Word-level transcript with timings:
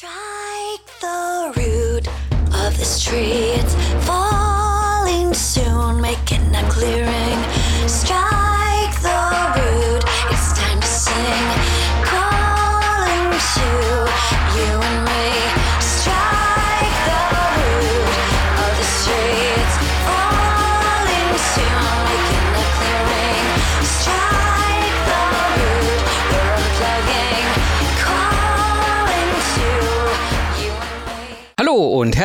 Strike 0.00 1.00
the 1.02 1.52
root 1.58 2.08
of 2.64 2.78
this 2.78 3.04
tree. 3.04 3.52
It's 3.60 3.74
falling 4.06 5.34
soon, 5.34 6.00
making 6.00 6.54
a 6.54 6.62
clearing. 6.70 7.38
Strike 7.86 8.29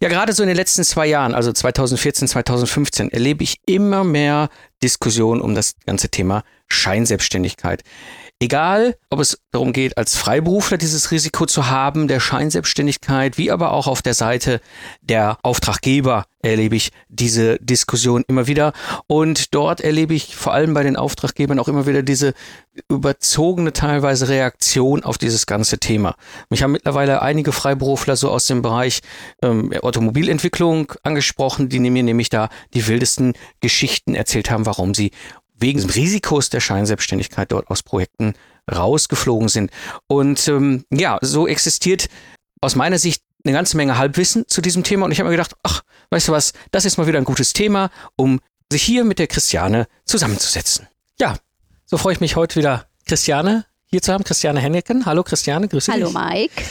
Ja, 0.00 0.08
gerade 0.08 0.32
so 0.32 0.42
in 0.42 0.48
den 0.48 0.56
letzten 0.56 0.84
zwei 0.84 1.06
Jahren, 1.06 1.34
also 1.34 1.52
2014, 1.52 2.28
2015, 2.28 3.10
erlebe 3.10 3.44
ich 3.44 3.56
immer 3.66 4.04
mehr 4.04 4.48
Diskussionen 4.82 5.40
um 5.40 5.54
das 5.54 5.74
ganze 5.86 6.08
Thema 6.08 6.42
Scheinselbstständigkeit. 6.68 7.82
Egal, 8.44 8.98
ob 9.08 9.20
es 9.20 9.38
darum 9.52 9.72
geht, 9.72 9.96
als 9.96 10.18
Freiberufler 10.18 10.76
dieses 10.76 11.10
Risiko 11.10 11.46
zu 11.46 11.70
haben, 11.70 12.08
der 12.08 12.20
Scheinselbstständigkeit, 12.20 13.38
wie 13.38 13.50
aber 13.50 13.72
auch 13.72 13.86
auf 13.86 14.02
der 14.02 14.12
Seite 14.12 14.60
der 15.00 15.38
Auftraggeber 15.42 16.26
erlebe 16.42 16.76
ich 16.76 16.90
diese 17.08 17.56
Diskussion 17.60 18.22
immer 18.28 18.46
wieder. 18.46 18.74
Und 19.06 19.54
dort 19.54 19.80
erlebe 19.80 20.12
ich 20.12 20.36
vor 20.36 20.52
allem 20.52 20.74
bei 20.74 20.82
den 20.82 20.96
Auftraggebern 20.96 21.58
auch 21.58 21.68
immer 21.68 21.86
wieder 21.86 22.02
diese 22.02 22.34
überzogene 22.90 23.72
teilweise 23.72 24.28
Reaktion 24.28 25.04
auf 25.04 25.16
dieses 25.16 25.46
ganze 25.46 25.78
Thema. 25.78 26.14
Mich 26.50 26.62
haben 26.62 26.72
mittlerweile 26.72 27.22
einige 27.22 27.52
Freiberufler 27.52 28.16
so 28.16 28.30
aus 28.30 28.46
dem 28.46 28.60
Bereich 28.60 29.00
ähm, 29.42 29.72
Automobilentwicklung 29.80 30.92
angesprochen, 31.02 31.70
die 31.70 31.80
mir 31.80 32.02
nämlich 32.02 32.28
da 32.28 32.50
die 32.74 32.86
wildesten 32.86 33.32
Geschichten 33.60 34.14
erzählt 34.14 34.50
haben, 34.50 34.66
warum 34.66 34.92
sie 34.92 35.12
wegen 35.64 35.80
des 35.80 35.96
Risikos 35.96 36.50
der 36.50 36.60
Scheinselbstständigkeit 36.60 37.50
dort 37.50 37.70
aus 37.70 37.82
Projekten 37.82 38.34
rausgeflogen 38.70 39.48
sind. 39.48 39.70
Und 40.06 40.46
ähm, 40.46 40.84
ja, 40.90 41.18
so 41.22 41.48
existiert 41.48 42.08
aus 42.60 42.76
meiner 42.76 42.98
Sicht 42.98 43.22
eine 43.44 43.54
ganze 43.54 43.78
Menge 43.78 43.96
Halbwissen 43.96 44.46
zu 44.46 44.60
diesem 44.60 44.84
Thema. 44.84 45.06
Und 45.06 45.12
ich 45.12 45.20
habe 45.20 45.30
mir 45.30 45.36
gedacht, 45.36 45.54
ach, 45.62 45.82
weißt 46.10 46.28
du 46.28 46.32
was, 46.32 46.52
das 46.70 46.84
ist 46.84 46.98
mal 46.98 47.06
wieder 47.06 47.18
ein 47.18 47.24
gutes 47.24 47.54
Thema, 47.54 47.90
um 48.16 48.40
sich 48.70 48.82
hier 48.82 49.04
mit 49.04 49.18
der 49.18 49.26
Christiane 49.26 49.86
zusammenzusetzen. 50.04 50.86
Ja, 51.18 51.36
so 51.86 51.96
freue 51.96 52.12
ich 52.12 52.20
mich 52.20 52.36
heute 52.36 52.56
wieder, 52.56 52.86
Christiane 53.06 53.64
hier 53.86 54.02
zu 54.02 54.12
haben, 54.12 54.24
Christiane 54.24 54.60
Henneken. 54.60 55.06
Hallo 55.06 55.22
Christiane, 55.22 55.68
grüße 55.68 55.92
Hallo 55.92 56.08
dich. 56.08 56.14
Mike. 56.14 56.62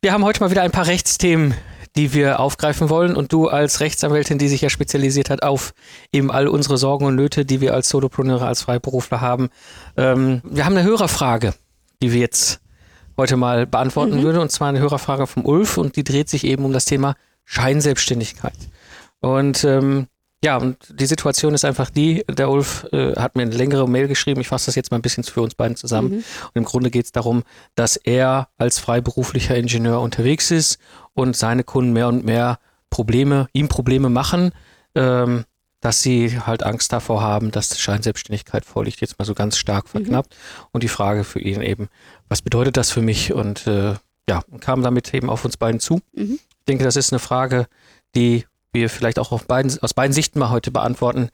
Wir 0.00 0.12
haben 0.12 0.24
heute 0.24 0.40
mal 0.40 0.50
wieder 0.50 0.62
ein 0.62 0.70
paar 0.70 0.86
Rechtsthemen, 0.86 1.54
die 1.96 2.12
wir 2.12 2.40
aufgreifen 2.40 2.90
wollen. 2.90 3.14
Und 3.16 3.32
du 3.32 3.48
als 3.48 3.80
Rechtsanwältin, 3.80 4.38
die 4.38 4.48
sich 4.48 4.60
ja 4.60 4.70
spezialisiert 4.70 5.30
hat 5.30 5.42
auf 5.42 5.74
eben 6.12 6.30
all 6.30 6.48
unsere 6.48 6.76
Sorgen 6.76 7.06
und 7.06 7.14
Nöte, 7.14 7.44
die 7.44 7.60
wir 7.60 7.74
als 7.74 7.88
Solopreneure, 7.88 8.46
als 8.46 8.62
Freiberufler 8.62 9.20
haben. 9.20 9.50
Ähm, 9.96 10.42
wir 10.44 10.64
haben 10.64 10.76
eine 10.76 10.86
Hörerfrage, 10.86 11.54
die 12.02 12.12
wir 12.12 12.20
jetzt 12.20 12.60
heute 13.16 13.36
mal 13.36 13.66
beantworten 13.66 14.22
würden. 14.22 14.38
Und 14.38 14.50
zwar 14.50 14.68
eine 14.68 14.80
Hörerfrage 14.80 15.26
vom 15.26 15.44
Ulf 15.44 15.78
und 15.78 15.96
die 15.96 16.04
dreht 16.04 16.28
sich 16.28 16.44
eben 16.44 16.64
um 16.64 16.72
das 16.72 16.84
Thema 16.84 17.14
Scheinselbstständigkeit. 17.44 18.56
Und 19.20 19.64
ähm, 19.64 20.06
ja, 20.44 20.58
und 20.58 20.76
die 21.00 21.06
Situation 21.06 21.54
ist 21.54 21.64
einfach 21.64 21.88
die, 21.88 22.22
der 22.28 22.50
Ulf 22.50 22.86
äh, 22.92 23.14
hat 23.14 23.34
mir 23.34 23.42
eine 23.42 23.56
längere 23.56 23.88
Mail 23.88 24.08
geschrieben, 24.08 24.42
ich 24.42 24.48
fasse 24.48 24.66
das 24.66 24.74
jetzt 24.74 24.90
mal 24.90 24.98
ein 24.98 25.02
bisschen 25.02 25.24
für 25.24 25.40
uns 25.40 25.54
beiden 25.54 25.74
zusammen. 25.74 26.16
Und 26.16 26.50
im 26.52 26.64
Grunde 26.64 26.90
geht 26.90 27.06
es 27.06 27.12
darum, 27.12 27.44
dass 27.76 27.96
er 27.96 28.48
als 28.58 28.78
freiberuflicher 28.78 29.56
Ingenieur 29.56 30.02
unterwegs 30.02 30.50
ist 30.50 30.78
und 31.14 31.34
seine 31.34 31.64
Kunden 31.64 31.94
mehr 31.94 32.08
und 32.08 32.26
mehr 32.26 32.58
Probleme, 32.90 33.48
ihm 33.54 33.68
Probleme 33.68 34.10
machen, 34.10 34.52
ähm, 34.94 35.46
dass 35.80 36.02
sie 36.02 36.38
halt 36.38 36.62
Angst 36.62 36.92
davor 36.92 37.22
haben, 37.22 37.50
dass 37.50 37.70
die 37.70 37.80
Scheinselbstständigkeit 37.80 38.66
vorliegt, 38.66 39.00
jetzt 39.00 39.18
mal 39.18 39.24
so 39.24 39.32
ganz 39.32 39.56
stark 39.56 39.88
verknappt. 39.88 40.36
Und 40.72 40.82
die 40.82 40.88
Frage 40.88 41.24
für 41.24 41.40
ihn 41.40 41.62
eben, 41.62 41.88
was 42.28 42.42
bedeutet 42.42 42.76
das 42.76 42.90
für 42.90 43.00
mich? 43.00 43.32
Und 43.32 43.66
äh, 43.66 43.94
ja, 44.28 44.42
kam 44.60 44.82
damit 44.82 45.14
eben 45.14 45.30
auf 45.30 45.46
uns 45.46 45.56
beiden 45.56 45.80
zu. 45.80 46.02
Mhm. 46.12 46.38
Ich 46.50 46.64
denke, 46.68 46.84
das 46.84 46.96
ist 46.96 47.14
eine 47.14 47.18
Frage, 47.18 47.66
die 48.14 48.44
wir 48.74 48.90
vielleicht 48.90 49.18
auch 49.18 49.42
beiden, 49.44 49.76
aus 49.82 49.94
beiden 49.94 50.12
Sichten 50.12 50.38
mal 50.38 50.50
heute 50.50 50.70
beantworten 50.70 51.30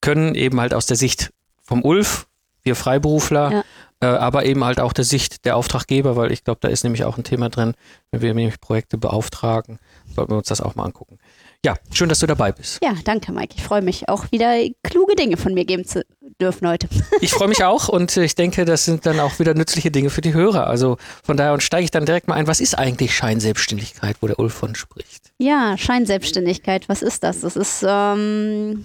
können, 0.00 0.34
eben 0.34 0.60
halt 0.60 0.74
aus 0.74 0.86
der 0.86 0.96
Sicht 0.96 1.30
vom 1.62 1.82
Ulf, 1.84 2.26
wir 2.62 2.76
Freiberufler, 2.76 3.52
Ja. 3.52 3.64
äh, 4.00 4.06
aber 4.18 4.44
eben 4.44 4.64
halt 4.64 4.80
auch 4.80 4.92
der 4.92 5.04
Sicht 5.04 5.44
der 5.44 5.56
Auftraggeber, 5.56 6.16
weil 6.16 6.32
ich 6.32 6.44
glaube, 6.44 6.58
da 6.60 6.68
ist 6.68 6.84
nämlich 6.84 7.04
auch 7.04 7.16
ein 7.16 7.24
Thema 7.24 7.48
drin, 7.48 7.74
wenn 8.10 8.20
wir 8.20 8.34
nämlich 8.34 8.60
Projekte 8.60 8.98
beauftragen, 8.98 9.78
sollten 10.14 10.32
wir 10.32 10.36
uns 10.38 10.48
das 10.48 10.60
auch 10.60 10.74
mal 10.74 10.84
angucken. 10.84 11.18
Ja, 11.64 11.76
schön, 11.92 12.08
dass 12.08 12.18
du 12.20 12.26
dabei 12.26 12.52
bist. 12.52 12.78
Ja, 12.82 12.94
danke 13.04 13.32
Mike. 13.32 13.54
Ich 13.56 13.62
freue 13.62 13.82
mich 13.82 14.08
auch 14.08 14.32
wieder 14.32 14.54
kluge 14.82 15.14
Dinge 15.14 15.36
von 15.36 15.52
mir 15.52 15.66
geben 15.66 15.84
zu 15.84 16.02
dürfen 16.40 16.66
heute. 16.66 16.88
Ich 17.20 17.32
freue 17.32 17.48
mich 17.48 17.62
auch 17.64 17.88
und 17.88 18.16
äh, 18.16 18.24
ich 18.24 18.34
denke, 18.34 18.64
das 18.64 18.86
sind 18.86 19.04
dann 19.04 19.20
auch 19.20 19.38
wieder 19.38 19.52
nützliche 19.52 19.90
Dinge 19.90 20.08
für 20.08 20.22
die 20.22 20.32
Hörer. 20.32 20.66
Also 20.66 20.96
von 21.22 21.36
daher 21.36 21.52
und 21.52 21.62
steige 21.62 21.84
ich 21.84 21.90
dann 21.90 22.06
direkt 22.06 22.28
mal 22.28 22.34
ein, 22.36 22.46
was 22.46 22.60
ist 22.60 22.78
eigentlich 22.78 23.14
Scheinselbstständigkeit, 23.14 24.16
wo 24.20 24.26
der 24.26 24.38
Ulf 24.38 24.54
von 24.54 24.74
spricht? 24.74 25.29
Ja, 25.40 25.78
Scheinselbstständigkeit, 25.78 26.86
was 26.90 27.00
ist 27.00 27.24
das? 27.24 27.40
Das 27.40 27.56
ist, 27.56 27.82
ähm, 27.88 28.84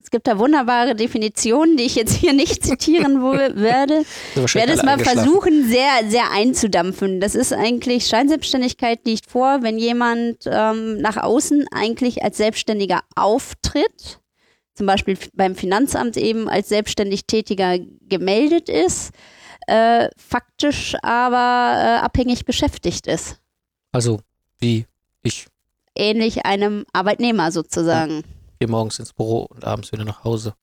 es 0.00 0.12
gibt 0.12 0.28
da 0.28 0.38
wunderbare 0.38 0.94
Definitionen, 0.94 1.76
die 1.76 1.82
ich 1.82 1.96
jetzt 1.96 2.12
hier 2.12 2.32
nicht 2.34 2.64
zitieren 2.64 3.20
werde. 3.56 4.04
Ich 4.36 4.54
werde 4.54 4.74
es 4.74 4.84
mal 4.84 4.96
versuchen, 5.00 5.68
sehr, 5.68 6.08
sehr 6.08 6.30
einzudampfen. 6.30 7.18
Das 7.18 7.34
ist 7.34 7.52
eigentlich, 7.52 8.06
Scheinselbstständigkeit 8.06 9.00
liegt 9.06 9.28
vor, 9.28 9.62
wenn 9.62 9.76
jemand 9.76 10.44
ähm, 10.46 10.98
nach 10.98 11.16
außen 11.16 11.66
eigentlich 11.72 12.22
als 12.22 12.36
Selbstständiger 12.36 13.00
auftritt, 13.16 14.20
zum 14.74 14.86
Beispiel 14.86 15.18
beim 15.34 15.56
Finanzamt 15.56 16.16
eben 16.16 16.48
als 16.48 16.68
selbstständig 16.68 17.26
Tätiger 17.26 17.76
gemeldet 18.08 18.68
ist, 18.68 19.10
äh, 19.66 20.10
faktisch 20.16 20.94
aber 21.02 21.74
äh, 21.82 22.04
abhängig 22.04 22.44
beschäftigt 22.44 23.08
ist. 23.08 23.40
Also 23.90 24.20
wie 24.60 24.86
ich 25.24 25.48
Ähnlich 25.96 26.44
einem 26.46 26.84
Arbeitnehmer 26.92 27.50
sozusagen. 27.52 28.22
gehe 28.60 28.68
morgens 28.68 28.98
ins 28.98 29.12
Büro 29.12 29.46
und 29.50 29.64
abends 29.64 29.92
wieder 29.92 30.04
nach 30.04 30.24
Hause. 30.24 30.54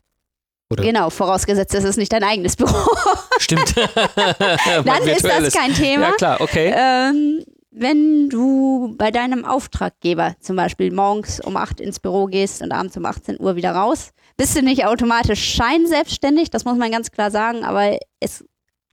Oder? 0.69 0.83
Genau, 0.83 1.09
vorausgesetzt, 1.09 1.75
es 1.75 1.83
ist 1.83 1.97
nicht 1.97 2.11
dein 2.13 2.23
eigenes 2.23 2.55
Büro. 2.55 2.73
Stimmt. 3.37 3.75
Dann 4.15 5.03
ist 5.07 5.23
das 5.25 5.53
kein 5.53 5.73
Thema. 5.73 6.07
Ja 6.09 6.11
klar, 6.13 6.41
okay. 6.41 6.73
Ähm, 6.75 7.43
wenn 7.71 8.29
du 8.29 8.95
bei 8.97 9.11
deinem 9.11 9.45
Auftraggeber 9.45 10.35
zum 10.39 10.55
Beispiel 10.55 10.91
morgens 10.91 11.39
um 11.39 11.57
8 11.57 11.79
ins 11.81 11.99
Büro 11.99 12.25
gehst 12.27 12.61
und 12.61 12.71
abends 12.71 12.95
um 12.97 13.05
18 13.05 13.39
Uhr 13.39 13.55
wieder 13.55 13.71
raus, 13.71 14.11
bist 14.37 14.55
du 14.55 14.61
nicht 14.63 14.85
automatisch 14.85 15.43
scheinselbstständig, 15.55 16.49
das 16.49 16.65
muss 16.65 16.77
man 16.77 16.91
ganz 16.91 17.11
klar 17.11 17.29
sagen, 17.31 17.63
aber 17.63 17.97
es 18.19 18.43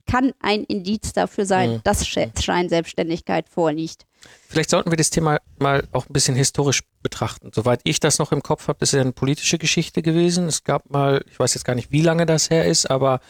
kann 0.07 0.33
ein 0.39 0.63
Indiz 0.63 1.13
dafür 1.13 1.45
sein, 1.45 1.73
Mhm. 1.73 1.81
dass 1.83 2.05
Sche- 2.05 2.31
Scheinselbstständigkeit 2.39 3.47
vorliegt. 3.49 4.05
Vielleicht 4.47 4.69
sollten 4.69 4.91
wir 4.91 4.97
das 4.97 5.09
Thema 5.09 5.39
mal 5.59 5.87
auch 5.91 6.07
ein 6.07 6.13
bisschen 6.13 6.35
historisch 6.35 6.81
betrachten. 7.01 7.51
Soweit 7.53 7.81
ich 7.83 7.99
das 7.99 8.19
noch 8.19 8.31
im 8.31 8.43
Kopf 8.43 8.67
habe, 8.67 8.79
ist 8.81 8.93
ja 8.93 9.01
eine 9.01 9.13
politische 9.13 9.57
Geschichte 9.57 10.01
gewesen. 10.01 10.47
Es 10.47 10.63
gab 10.63 10.89
mal, 10.89 11.23
ich 11.31 11.39
weiß 11.39 11.53
jetzt 11.53 11.63
gar 11.63 11.75
nicht, 11.75 11.91
wie 11.91 12.01
lange 12.01 12.25
das 12.25 12.49
her 12.49 12.65
ist, 12.65 12.89
aber 12.89 13.21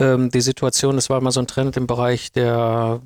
ähm, 0.00 0.30
die 0.30 0.40
Situation, 0.40 0.98
es 0.98 1.10
war 1.10 1.20
mal 1.20 1.30
so 1.30 1.40
ein 1.40 1.46
Trend 1.46 1.76
im 1.76 1.86
Bereich 1.86 2.32
der 2.32 3.00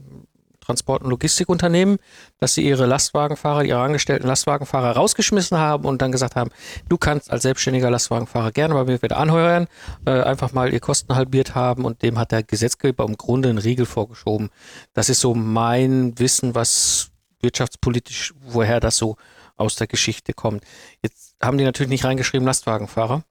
Transport- 0.69 1.03
und 1.03 1.09
Logistikunternehmen, 1.09 1.97
dass 2.41 2.55
sie 2.55 2.63
ihre 2.63 2.85
Lastwagenfahrer, 2.85 3.65
ihre 3.65 3.81
angestellten 3.81 4.27
Lastwagenfahrer 4.27 4.91
rausgeschmissen 4.91 5.57
haben 5.57 5.87
und 5.87 6.03
dann 6.03 6.13
gesagt 6.13 6.37
haben, 6.37 6.51
du 6.91 6.99
kannst 6.99 7.31
als 7.31 7.43
selbstständiger 7.43 7.91
Lastwagenfahrer 7.91 8.53
gerne 8.53 8.75
bei 8.75 8.85
mir 8.85 9.01
wieder 9.01 9.17
anheuern, 9.17 9.67
äh, 10.05 10.11
einfach 10.11 10.53
mal 10.53 10.71
ihr 10.71 10.81
Kosten 10.81 11.15
halbiert 11.15 11.55
haben 11.55 11.87
und 11.87 12.03
dem 12.03 12.19
hat 12.19 12.33
der 12.33 12.43
Gesetzgeber 12.43 13.05
im 13.05 13.17
Grunde 13.17 13.49
einen 13.49 13.57
Riegel 13.57 13.87
vorgeschoben. 13.87 14.51
Das 14.93 15.09
ist 15.09 15.21
so 15.21 15.35
mein 15.35 16.19
Wissen, 16.19 16.55
was 16.55 17.13
wirtschaftspolitisch, 17.41 18.35
woher 18.41 18.81
das 18.81 18.97
so 18.97 19.17
aus 19.57 19.77
der 19.77 19.87
Geschichte 19.87 20.33
kommt. 20.33 20.65
Jetzt 21.03 21.35
haben 21.43 21.59
die 21.59 21.65
natürlich 21.65 21.91
nicht 21.91 22.05
reingeschrieben 22.05 22.47
Lastwagenfahrer. 22.47 23.25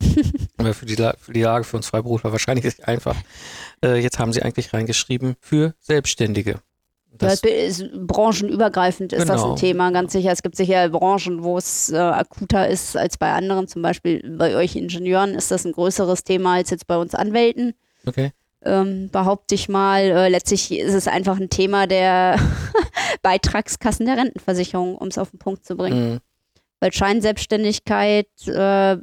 Für 0.60 0.86
die, 0.86 0.96
für 0.96 1.32
die 1.32 1.42
Lage 1.42 1.64
für 1.64 1.76
uns 1.76 1.86
Freiberufler 1.88 2.32
wahrscheinlich 2.32 2.64
ist 2.64 2.86
einfach. 2.88 3.16
Äh, 3.84 3.98
jetzt 3.98 4.18
haben 4.18 4.32
sie 4.32 4.42
eigentlich 4.42 4.72
reingeschrieben 4.72 5.36
für 5.40 5.74
Selbstständige. 5.80 6.60
Das 7.12 7.40
Das, 7.40 7.50
ist, 7.50 7.84
branchenübergreifend 8.06 9.12
ist 9.12 9.28
das 9.28 9.40
Genau. 9.42 9.52
ein 9.52 9.56
Thema, 9.60 9.90
ganz 9.92 10.12
sicher. 10.12 10.32
Es 10.32 10.42
gibt 10.42 10.56
sicher 10.56 10.88
Branchen, 10.88 11.42
wo 11.44 11.56
es 11.58 11.90
äh, 11.90 11.96
akuter 11.98 12.68
ist 12.68 12.96
als 12.96 13.16
bei 13.18 13.32
anderen. 13.32 13.68
Zum 13.68 13.82
Beispiel 13.82 14.36
bei 14.38 14.56
euch 14.56 14.74
Ingenieuren 14.76 15.34
ist 15.34 15.50
das 15.50 15.64
ein 15.64 15.72
größeres 15.72 16.24
Thema 16.24 16.54
als 16.54 16.70
jetzt 16.70 16.86
bei 16.86 16.96
uns 16.96 17.14
Anwälten. 17.14 17.74
okay. 18.06 18.32
Ähm, 18.64 19.08
behaupte 19.10 19.54
ich 19.56 19.68
mal. 19.68 20.02
Äh, 20.02 20.28
letztlich 20.28 20.70
ist 20.72 20.94
es 20.94 21.08
einfach 21.08 21.38
ein 21.38 21.50
Thema 21.50 21.86
der 21.88 22.38
Beitragskassen 23.20 24.06
der 24.06 24.16
Rentenversicherung, 24.16 24.96
um 24.96 25.08
es 25.08 25.18
auf 25.18 25.30
den 25.30 25.38
Punkt 25.38 25.64
zu 25.66 25.76
bringen. 25.76 26.14
Mhm. 26.14 26.20
Weil 26.80 26.92
Scheinselbstständigkeit, 26.92 28.26
äh, 28.46 28.96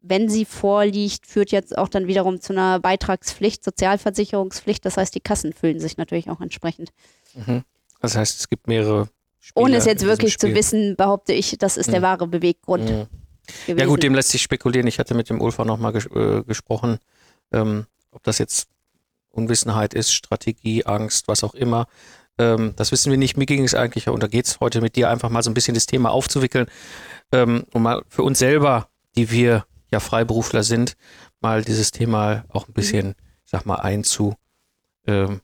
wenn 0.00 0.28
sie 0.28 0.44
vorliegt, 0.44 1.26
führt 1.26 1.50
jetzt 1.50 1.76
auch 1.76 1.88
dann 1.88 2.06
wiederum 2.06 2.40
zu 2.40 2.52
einer 2.52 2.78
Beitragspflicht, 2.78 3.64
Sozialversicherungspflicht. 3.64 4.84
Das 4.84 4.96
heißt, 4.96 5.14
die 5.14 5.20
Kassen 5.20 5.52
füllen 5.52 5.80
sich 5.80 5.96
natürlich 5.96 6.30
auch 6.30 6.40
entsprechend. 6.40 6.90
Mhm. 7.34 7.64
Das 8.00 8.16
heißt, 8.16 8.38
es 8.38 8.48
gibt 8.48 8.68
mehrere 8.68 9.08
Spieler 9.40 9.64
Ohne 9.64 9.76
es 9.76 9.84
jetzt 9.86 10.04
wirklich 10.04 10.38
zu 10.38 10.54
wissen, 10.54 10.96
behaupte 10.96 11.32
ich, 11.32 11.56
das 11.58 11.76
ist 11.76 11.90
der 11.90 12.00
Mhm. 12.00 12.04
wahre 12.04 12.26
Beweggrund 12.26 12.90
Mhm. 12.90 13.06
Ja 13.66 13.84
gut, 13.86 14.02
dem 14.02 14.14
lässt 14.14 14.30
sich 14.30 14.42
spekulieren. 14.42 14.86
Ich 14.86 14.98
hatte 14.98 15.14
mit 15.14 15.28
dem 15.28 15.40
Ulfa 15.40 15.64
nochmal 15.64 15.92
ges 15.92 16.06
äh, 16.06 16.42
gesprochen, 16.44 16.98
ähm, 17.52 17.86
ob 18.10 18.22
das 18.22 18.38
jetzt 18.38 18.68
Unwissenheit 19.30 19.94
ist, 19.94 20.12
Strategie, 20.12 20.86
Angst, 20.86 21.28
was 21.28 21.44
auch 21.44 21.54
immer. 21.54 21.86
Ähm, 22.38 22.74
das 22.76 22.92
wissen 22.92 23.10
wir 23.10 23.18
nicht. 23.18 23.36
Mir 23.36 23.46
ging 23.46 23.64
es 23.64 23.74
eigentlich, 23.74 24.08
und 24.08 24.22
da 24.22 24.26
geht 24.26 24.46
es 24.46 24.60
heute 24.60 24.80
mit 24.80 24.96
dir 24.96 25.10
einfach 25.10 25.30
mal 25.30 25.42
so 25.42 25.50
ein 25.50 25.54
bisschen 25.54 25.74
das 25.74 25.86
Thema 25.86 26.10
aufzuwickeln, 26.10 26.66
ähm, 27.32 27.64
um 27.72 27.82
mal 27.82 28.02
für 28.08 28.22
uns 28.22 28.38
selber, 28.38 28.88
die 29.16 29.30
wir 29.30 29.64
ja 29.90 30.00
Freiberufler 30.00 30.62
sind, 30.62 30.96
mal 31.40 31.62
dieses 31.62 31.90
Thema 31.92 32.44
auch 32.48 32.68
ein 32.68 32.74
bisschen, 32.74 33.14
ich 33.44 33.50
sag 33.50 33.66
mal, 33.66 33.76
einzu 33.76 34.34
ähm, 35.06 35.40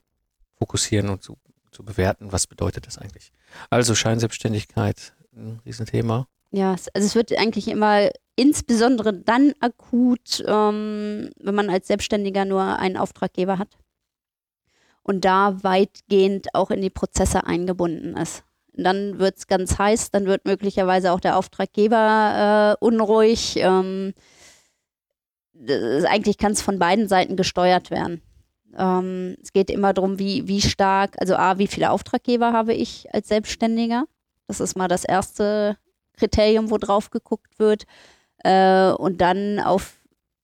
und 0.59 1.23
zu, 1.23 1.37
zu 1.71 1.83
bewerten, 1.83 2.31
was 2.31 2.45
bedeutet 2.45 2.85
das 2.85 2.97
eigentlich. 2.97 3.31
Also 3.69 3.95
Scheinselbstständigkeit, 3.95 5.13
ein 5.35 5.59
Riesenthema. 5.65 6.27
Ja, 6.51 6.71
also 6.71 6.89
es 6.93 7.15
wird 7.15 7.35
eigentlich 7.37 7.67
immer 7.67 8.09
insbesondere 8.35 9.13
dann 9.13 9.53
akut, 9.59 10.43
ähm, 10.45 11.29
wenn 11.39 11.55
man 11.55 11.69
als 11.69 11.87
Selbstständiger 11.87 12.45
nur 12.45 12.61
einen 12.77 12.97
Auftraggeber 12.97 13.57
hat 13.57 13.69
und 15.03 15.25
da 15.25 15.63
weitgehend 15.63 16.53
auch 16.53 16.71
in 16.71 16.81
die 16.81 16.89
Prozesse 16.89 17.45
eingebunden 17.45 18.15
ist. 18.17 18.43
Dann 18.73 19.19
wird 19.19 19.37
es 19.37 19.47
ganz 19.47 19.77
heiß, 19.77 20.11
dann 20.11 20.25
wird 20.25 20.45
möglicherweise 20.45 21.11
auch 21.11 21.19
der 21.19 21.37
Auftraggeber 21.37 22.77
äh, 22.81 22.85
unruhig. 22.85 23.57
Ähm, 23.57 24.13
das, 25.53 26.05
eigentlich 26.05 26.37
kann 26.37 26.53
es 26.53 26.61
von 26.61 26.79
beiden 26.79 27.07
Seiten 27.07 27.35
gesteuert 27.35 27.91
werden. 27.91 28.21
Ähm, 28.77 29.35
es 29.41 29.51
geht 29.51 29.69
immer 29.69 29.93
darum, 29.93 30.19
wie, 30.19 30.47
wie 30.47 30.61
stark, 30.61 31.15
also 31.19 31.35
A, 31.35 31.57
wie 31.57 31.67
viele 31.67 31.91
Auftraggeber 31.91 32.53
habe 32.53 32.73
ich 32.73 33.13
als 33.13 33.27
Selbstständiger? 33.27 34.05
Das 34.47 34.59
ist 34.59 34.75
mal 34.75 34.87
das 34.87 35.03
erste 35.03 35.77
Kriterium, 36.17 36.71
wo 36.71 36.77
drauf 36.77 37.09
geguckt 37.09 37.59
wird. 37.59 37.85
Äh, 38.43 38.91
und 38.91 39.21
dann 39.21 39.59
auf, 39.59 39.99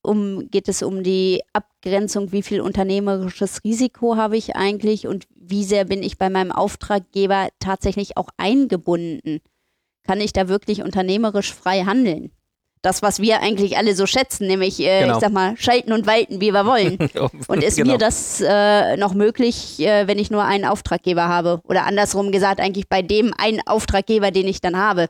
um, 0.07 0.49
geht 0.49 0.67
es 0.69 0.81
um 0.81 1.03
die 1.03 1.41
Abgrenzung, 1.53 2.31
wie 2.31 2.41
viel 2.41 2.61
unternehmerisches 2.61 3.63
Risiko 3.63 4.15
habe 4.15 4.37
ich 4.37 4.55
eigentlich 4.55 5.05
und 5.07 5.27
wie 5.35 5.63
sehr 5.63 5.85
bin 5.85 6.01
ich 6.01 6.17
bei 6.17 6.29
meinem 6.29 6.51
Auftraggeber 6.51 7.49
tatsächlich 7.59 8.17
auch 8.17 8.29
eingebunden. 8.37 9.41
Kann 10.05 10.21
ich 10.21 10.33
da 10.33 10.47
wirklich 10.47 10.81
unternehmerisch 10.81 11.53
frei 11.53 11.83
handeln? 11.83 12.31
Das, 12.81 13.01
was 13.01 13.19
wir 13.19 13.41
eigentlich 13.41 13.75
alle 13.77 13.95
so 13.95 14.05
schätzen, 14.05 14.47
nämlich, 14.47 14.79
äh, 14.79 15.01
Genau. 15.01 15.15
ich 15.15 15.19
sag 15.19 15.33
mal, 15.33 15.57
schalten 15.57 15.91
und 15.91 16.05
walten, 16.07 16.39
wie 16.39 16.51
wir 16.53 16.65
wollen. 16.65 16.97
Und 17.47 17.63
ist 17.63 17.75
Genau. 17.75 17.93
mir 17.93 17.97
das 17.97 18.39
äh, 18.39 18.95
noch 18.97 19.13
möglich, 19.13 19.79
äh, 19.79 20.07
wenn 20.07 20.19
ich 20.19 20.29
nur 20.31 20.43
einen 20.43 20.63
Auftraggeber 20.63 21.27
habe? 21.27 21.59
Oder 21.65 21.85
andersrum 21.85 22.31
gesagt, 22.31 22.61
eigentlich 22.61 22.87
bei 22.87 23.01
dem 23.01 23.33
einen 23.37 23.61
Auftraggeber, 23.65 24.31
den 24.31 24.47
ich 24.47 24.61
dann 24.61 24.77
habe. 24.77 25.09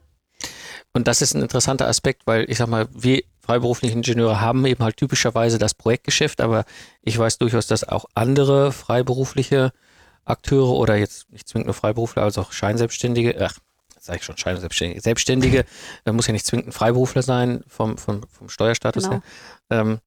Und 0.93 1.07
das 1.07 1.21
ist 1.21 1.35
ein 1.35 1.41
interessanter 1.41 1.87
Aspekt, 1.87 2.23
weil 2.25 2.49
ich 2.49 2.57
sag 2.57 2.67
mal, 2.69 2.87
wir 2.93 3.21
freiberufliche 3.47 3.93
Ingenieure 3.95 4.41
haben 4.41 4.65
eben 4.65 4.83
halt 4.83 4.97
typischerweise 4.97 5.57
das 5.57 5.73
Projektgeschäft, 5.73 6.41
aber 6.41 6.65
ich 7.01 7.17
weiß 7.17 7.37
durchaus, 7.37 7.65
dass 7.67 7.87
auch 7.87 8.05
andere 8.13 8.73
freiberufliche 8.73 9.71
Akteure 10.25 10.71
oder 10.71 10.97
jetzt 10.97 11.31
nicht 11.31 11.47
zwingend 11.47 11.67
nur 11.67 11.73
Freiberufler, 11.73 12.23
also 12.23 12.41
auch 12.41 12.51
Scheinselbstständige, 12.51 13.37
ach, 13.39 13.57
sage 13.99 14.19
ich 14.19 14.25
schon 14.25 14.37
Scheinselbstständige, 14.37 15.01
Selbstständige, 15.01 15.65
äh, 16.05 16.11
muss 16.11 16.27
ja 16.27 16.33
nicht 16.33 16.45
zwingend 16.45 16.67
ein 16.67 16.71
Freiberufler 16.73 17.21
sein 17.21 17.63
vom, 17.67 17.97
vom, 17.97 18.23
vom 18.29 18.49
Steuerstatus 18.49 19.03
Genau. 19.03 19.15
her. 19.15 19.21
Ähm, 19.69 19.99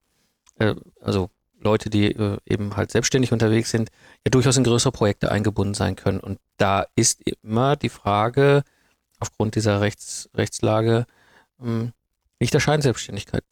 äh, 0.58 0.74
also 1.00 1.30
Leute, 1.60 1.88
die 1.88 2.12
äh, 2.12 2.36
eben 2.44 2.76
halt 2.76 2.90
selbstständig 2.90 3.32
unterwegs 3.32 3.70
sind, 3.70 3.90
ja 4.26 4.30
durchaus 4.30 4.58
in 4.58 4.64
größere 4.64 4.92
Projekte 4.92 5.32
eingebunden 5.32 5.74
sein 5.74 5.96
können. 5.96 6.20
Und 6.20 6.38
da 6.58 6.84
ist 6.94 7.22
immer 7.42 7.76
die 7.76 7.88
Frage, 7.88 8.64
aufgrund 9.18 9.54
dieser 9.54 9.80
Rechts, 9.80 10.28
Rechtslage, 10.34 11.06
ähm, 11.62 11.92
liegt 12.40 12.54
der 12.54 12.60
Scheinselbstständigkeit 12.60 13.44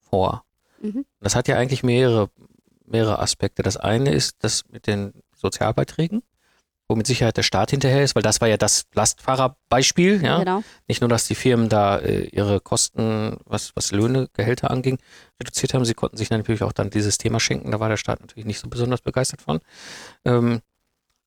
vor. 0.00 0.44
Mhm. 0.80 1.06
Das 1.20 1.34
hat 1.34 1.48
ja 1.48 1.56
eigentlich 1.56 1.82
mehrere, 1.82 2.30
mehrere 2.84 3.18
Aspekte. 3.20 3.62
Das 3.62 3.76
eine 3.76 4.12
ist 4.12 4.36
das 4.40 4.64
mit 4.70 4.86
den 4.86 5.12
Sozialbeiträgen, 5.34 6.22
wo 6.88 6.96
mit 6.96 7.06
Sicherheit 7.06 7.36
der 7.36 7.42
Staat 7.42 7.70
hinterher 7.70 8.02
ist, 8.02 8.14
weil 8.14 8.22
das 8.22 8.40
war 8.40 8.48
ja 8.48 8.56
das 8.56 8.86
Lastfahrerbeispiel, 8.94 10.22
ja. 10.22 10.38
Genau. 10.38 10.62
Nicht 10.86 11.00
nur, 11.00 11.08
dass 11.08 11.26
die 11.26 11.34
Firmen 11.34 11.68
da 11.68 11.98
äh, 11.98 12.24
ihre 12.26 12.60
Kosten, 12.60 13.38
was, 13.44 13.74
was 13.76 13.92
Löhne, 13.92 14.28
Gehälter 14.32 14.70
anging, 14.70 14.98
reduziert 15.40 15.74
haben, 15.74 15.84
sie 15.84 15.94
konnten 15.94 16.16
sich 16.16 16.30
natürlich 16.30 16.62
auch 16.62 16.72
dann 16.72 16.90
dieses 16.90 17.18
Thema 17.18 17.40
schenken. 17.40 17.70
Da 17.70 17.80
war 17.80 17.88
der 17.88 17.96
Staat 17.96 18.20
natürlich 18.20 18.46
nicht 18.46 18.58
so 18.58 18.68
besonders 18.68 19.00
begeistert 19.00 19.42
von. 19.42 19.60
Ähm, 20.24 20.60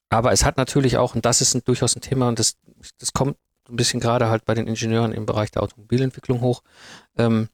aber 0.09 0.33
es 0.33 0.43
hat 0.43 0.57
natürlich 0.57 0.97
auch, 0.97 1.15
und 1.15 1.25
das 1.25 1.39
ist 1.39 1.53
ein, 1.53 1.63
durchaus 1.63 1.95
ein 1.95 2.01
Thema, 2.01 2.27
und 2.27 2.37
das, 2.37 2.57
das 2.99 3.13
kommt 3.13 3.37
ein 3.71 3.75
bisschen 3.75 3.99
gerade 3.99 4.29
halt 4.29 4.45
bei 4.45 4.53
den 4.53 4.67
Ingenieuren 4.67 5.11
im 5.13 5.25
Bereich 5.25 5.51
der 5.51 5.63
Automobilentwicklung 5.63 6.41
hoch. 6.41 6.61
Ähm, 7.17 7.49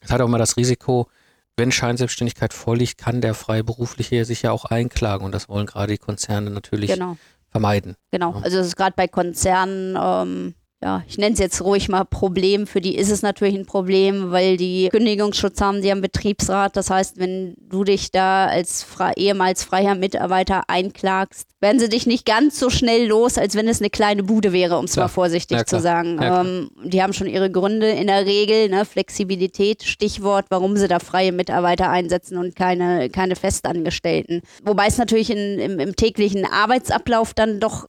es 0.00 0.10
hat 0.10 0.20
auch 0.20 0.28
mal 0.28 0.38
das 0.38 0.56
Risiko, 0.56 1.08
wenn 1.56 1.72
Scheinselbstständigkeit 1.72 2.52
vorliegt, 2.52 2.98
kann 2.98 3.20
der 3.20 3.34
Freiberufliche 3.34 4.24
sich 4.24 4.42
ja 4.42 4.52
auch 4.52 4.64
einklagen. 4.66 5.24
Und 5.24 5.32
das 5.32 5.48
wollen 5.48 5.66
gerade 5.66 5.92
die 5.92 5.98
Konzerne 5.98 6.50
natürlich 6.50 6.90
Genau. 6.90 7.16
vermeiden. 7.50 7.96
Genau. 8.10 8.34
Ja. 8.34 8.42
Also 8.42 8.58
es 8.58 8.68
ist 8.68 8.76
gerade 8.76 8.94
bei 8.96 9.08
Konzernen, 9.08 9.96
ähm, 10.00 10.54
ja, 10.80 11.02
ich 11.08 11.18
nenne 11.18 11.32
es 11.32 11.40
jetzt 11.40 11.60
ruhig 11.60 11.88
mal 11.88 12.04
Problem. 12.04 12.68
Für 12.68 12.80
die 12.80 12.96
ist 12.96 13.10
es 13.10 13.20
natürlich 13.20 13.56
ein 13.56 13.66
Problem, 13.66 14.30
weil 14.30 14.56
die 14.56 14.88
Kündigungsschutz 14.90 15.60
haben, 15.60 15.82
die 15.82 15.90
haben 15.90 16.00
Betriebsrat. 16.00 16.76
Das 16.76 16.88
heißt, 16.88 17.18
wenn 17.18 17.56
du 17.58 17.82
dich 17.82 18.12
da 18.12 18.46
als 18.46 18.84
frei, 18.84 19.12
ehemals 19.16 19.64
freier 19.64 19.96
Mitarbeiter 19.96 20.62
einklagst, 20.68 21.48
werden 21.60 21.80
sie 21.80 21.88
dich 21.88 22.06
nicht 22.06 22.24
ganz 22.24 22.60
so 22.60 22.70
schnell 22.70 23.08
los, 23.08 23.38
als 23.38 23.56
wenn 23.56 23.66
es 23.66 23.80
eine 23.80 23.90
kleine 23.90 24.22
Bude 24.22 24.52
wäre, 24.52 24.78
um 24.78 24.84
es 24.84 24.94
mal 24.94 25.08
vorsichtig 25.08 25.58
Ja, 25.58 25.66
zu 25.66 25.80
sagen. 25.80 26.22
Ja, 26.22 26.42
ähm, 26.42 26.70
die 26.84 27.02
haben 27.02 27.12
schon 27.12 27.26
ihre 27.26 27.50
Gründe 27.50 27.88
in 27.88 28.06
der 28.06 28.24
Regel, 28.24 28.68
ne, 28.68 28.84
Flexibilität, 28.84 29.82
Stichwort, 29.82 30.46
warum 30.48 30.76
sie 30.76 30.86
da 30.86 31.00
freie 31.00 31.32
Mitarbeiter 31.32 31.90
einsetzen 31.90 32.38
und 32.38 32.54
keine, 32.54 33.10
keine 33.10 33.34
Festangestellten. 33.34 34.42
Wobei 34.62 34.86
es 34.86 34.96
natürlich 34.96 35.30
in, 35.30 35.58
im, 35.58 35.80
im 35.80 35.96
täglichen 35.96 36.44
Arbeitsablauf 36.44 37.34
dann 37.34 37.58
doch 37.58 37.88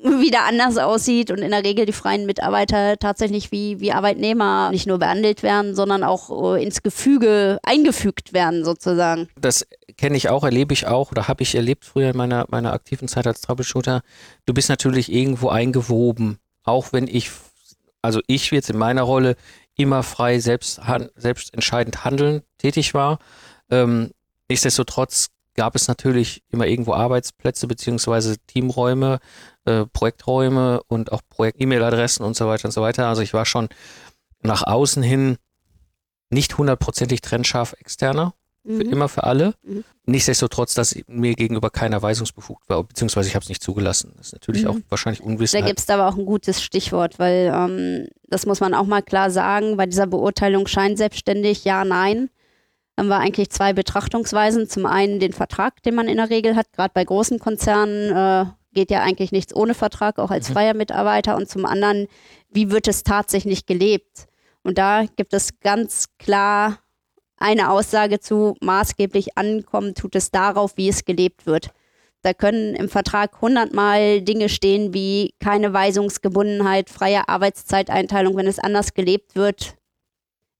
wieder 0.20 0.44
anders 0.44 0.78
aussieht 0.78 1.30
und 1.30 1.38
in 1.38 1.50
der 1.50 1.64
Regel 1.64 1.86
die 1.86 1.92
freien 1.92 2.26
Mitarbeiter 2.26 2.98
tatsächlich 2.98 3.52
wie, 3.52 3.80
wie 3.80 3.92
Arbeitnehmer 3.92 4.70
nicht 4.70 4.86
nur 4.86 4.98
behandelt 4.98 5.42
werden, 5.42 5.74
sondern 5.74 6.04
auch 6.04 6.54
äh, 6.54 6.62
ins 6.62 6.82
Gefüge 6.82 7.58
eingefügt 7.62 8.32
werden 8.32 8.64
sozusagen. 8.64 9.28
das 9.40 9.66
kenne 9.96 10.16
ich 10.16 10.30
auch, 10.30 10.44
erlebe 10.44 10.72
ich 10.72 10.86
auch 10.86 11.10
oder 11.10 11.28
habe 11.28 11.42
ich 11.42 11.54
erlebt 11.54 11.84
früher 11.84 12.10
in 12.10 12.16
meiner, 12.16 12.46
meiner 12.48 12.72
aktiven 12.72 13.06
Zeit 13.06 13.26
als 13.26 13.42
Troubleshooter. 13.42 14.00
Du 14.46 14.54
bist 14.54 14.70
natürlich 14.70 15.12
irgendwo 15.12 15.50
eingewoben, 15.50 16.38
auch 16.64 16.92
wenn 16.92 17.06
ich, 17.06 17.30
also 18.00 18.20
ich 18.26 18.50
jetzt 18.50 18.70
in 18.70 18.78
meiner 18.78 19.02
Rolle 19.02 19.36
immer 19.76 20.02
frei 20.02 20.38
selbst, 20.38 20.86
han, 20.86 21.10
selbst 21.16 21.52
entscheidend 21.52 22.04
handeln 22.04 22.42
tätig 22.58 22.94
war. 22.94 23.18
Ähm, 23.70 24.10
nichtsdestotrotz 24.48 25.28
gab 25.54 25.74
es 25.74 25.88
natürlich 25.88 26.42
immer 26.50 26.66
irgendwo 26.66 26.94
Arbeitsplätze 26.94 27.66
beziehungsweise 27.66 28.38
Teamräume, 28.46 29.18
äh, 29.64 29.84
Projekträume 29.86 30.82
und 30.88 31.12
auch 31.12 31.20
Projekt-E-Mail-Adressen 31.28 32.24
und 32.24 32.36
so 32.36 32.46
weiter 32.46 32.66
und 32.66 32.72
so 32.72 32.82
weiter. 32.82 33.08
Also 33.08 33.22
ich 33.22 33.34
war 33.34 33.46
schon 33.46 33.68
nach 34.42 34.62
außen 34.62 35.02
hin 35.02 35.36
nicht 36.30 36.56
hundertprozentig 36.58 37.20
trennscharf 37.20 37.74
externer 37.78 38.34
für 38.64 38.72
Mhm. 38.84 38.92
immer 38.92 39.08
für 39.08 39.24
alle. 39.24 39.54
Mhm. 39.62 39.84
Nichtsdestotrotz, 40.06 40.74
dass 40.74 40.94
mir 41.06 41.34
gegenüber 41.34 41.70
keiner 41.70 42.00
weisungsbefugt 42.02 42.68
war, 42.68 42.84
beziehungsweise 42.84 43.28
ich 43.28 43.34
habe 43.34 43.42
es 43.42 43.48
nicht 43.48 43.62
zugelassen. 43.62 44.12
Das 44.16 44.28
ist 44.28 44.32
natürlich 44.34 44.64
Mhm. 44.64 44.68
auch 44.70 44.76
wahrscheinlich 44.88 45.20
Da 45.20 45.26
Unwissenheit. 45.26 45.66
gibt 45.66 45.80
es 45.80 45.88
aber 45.88 46.08
auch 46.08 46.16
ein 46.16 46.26
gutes 46.26 46.62
Stichwort, 46.62 47.18
weil 47.18 47.50
ähm, 47.54 48.06
das 48.28 48.46
muss 48.46 48.60
man 48.60 48.74
auch 48.74 48.86
mal 48.86 49.02
klar 49.02 49.30
sagen, 49.30 49.76
bei 49.76 49.86
dieser 49.86 50.06
Beurteilung 50.06 50.66
scheinselbstständig, 50.66 51.64
ja, 51.64 51.84
nein, 51.84 52.28
haben 53.00 53.08
wir 53.08 53.18
eigentlich 53.18 53.48
zwei 53.48 53.72
Betrachtungsweisen. 53.72 54.68
Zum 54.68 54.84
einen 54.84 55.20
den 55.20 55.32
Vertrag, 55.32 55.82
den 55.82 55.94
man 55.94 56.06
in 56.06 56.18
der 56.18 56.28
Regel 56.28 56.54
hat, 56.54 56.70
gerade 56.74 56.92
bei 56.92 57.02
großen 57.02 57.38
Konzernen 57.38 58.14
äh, 58.14 58.44
geht 58.74 58.90
ja 58.90 59.00
eigentlich 59.00 59.32
nichts 59.32 59.56
ohne 59.56 59.72
Vertrag, 59.72 60.18
auch 60.18 60.30
als 60.30 60.50
Mhm. 60.50 60.52
freier 60.52 60.74
Mitarbeiter. 60.74 61.34
Und 61.36 61.48
zum 61.48 61.64
anderen, 61.64 62.08
wie 62.50 62.70
wird 62.70 62.86
es 62.88 63.02
tatsächlich 63.02 63.64
gelebt? 63.64 64.26
Und 64.62 64.76
da 64.76 65.06
gibt 65.16 65.32
es 65.32 65.60
ganz 65.60 66.08
klar 66.18 66.78
eine 67.38 67.70
Aussage 67.70 68.20
zu, 68.20 68.54
maßgeblich 68.60 69.38
ankommen 69.38 69.94
tut 69.94 70.14
es 70.14 70.30
darauf, 70.30 70.76
wie 70.76 70.90
es 70.90 71.06
gelebt 71.06 71.46
wird. 71.46 71.70
Da 72.20 72.34
können 72.34 72.74
im 72.74 72.90
Vertrag 72.90 73.40
hundertmal 73.40 74.20
Dinge 74.20 74.50
stehen 74.50 74.92
wie 74.92 75.32
keine 75.40 75.72
Weisungsgebundenheit, 75.72 76.90
freie 76.90 77.30
Arbeitszeiteinteilung. 77.30 78.36
Wenn 78.36 78.46
es 78.46 78.58
anders 78.58 78.92
gelebt 78.92 79.36
wird, 79.36 79.74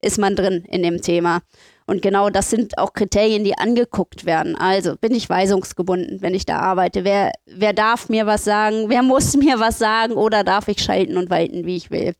ist 0.01 0.17
man 0.17 0.37
drin 0.37 0.65
in 0.71 0.83
dem 0.83 1.03
Thema. 1.03 1.43
Und 1.91 2.03
genau 2.03 2.31
das 2.31 2.51
sind 2.51 2.79
auch 2.79 2.93
Kriterien, 2.93 3.43
die 3.43 3.59
angeguckt 3.59 4.25
werden. 4.25 4.55
Also 4.55 4.95
bin 4.95 5.13
ich 5.13 5.29
weisungsgebunden, 5.29 6.23
wenn 6.23 6.37
ich 6.37 6.47
da 6.47 6.61
arbeite? 6.61 7.03
Wer, 7.03 7.33
wer 7.47 7.73
darf 7.73 8.09
mir 8.09 8.27
was 8.27 8.45
sagen? 8.45 8.85
Wer 8.87 9.03
muss 9.03 9.37
mir 9.37 9.59
was 9.59 9.81
sagen? 9.81 10.13
Oder 10.13 10.45
darf 10.45 10.69
ich 10.69 10.85
schalten 10.85 11.17
und 11.17 11.31
walten, 11.31 11.67
wie 11.67 11.75
ich 11.75 11.91
will? 11.91 12.15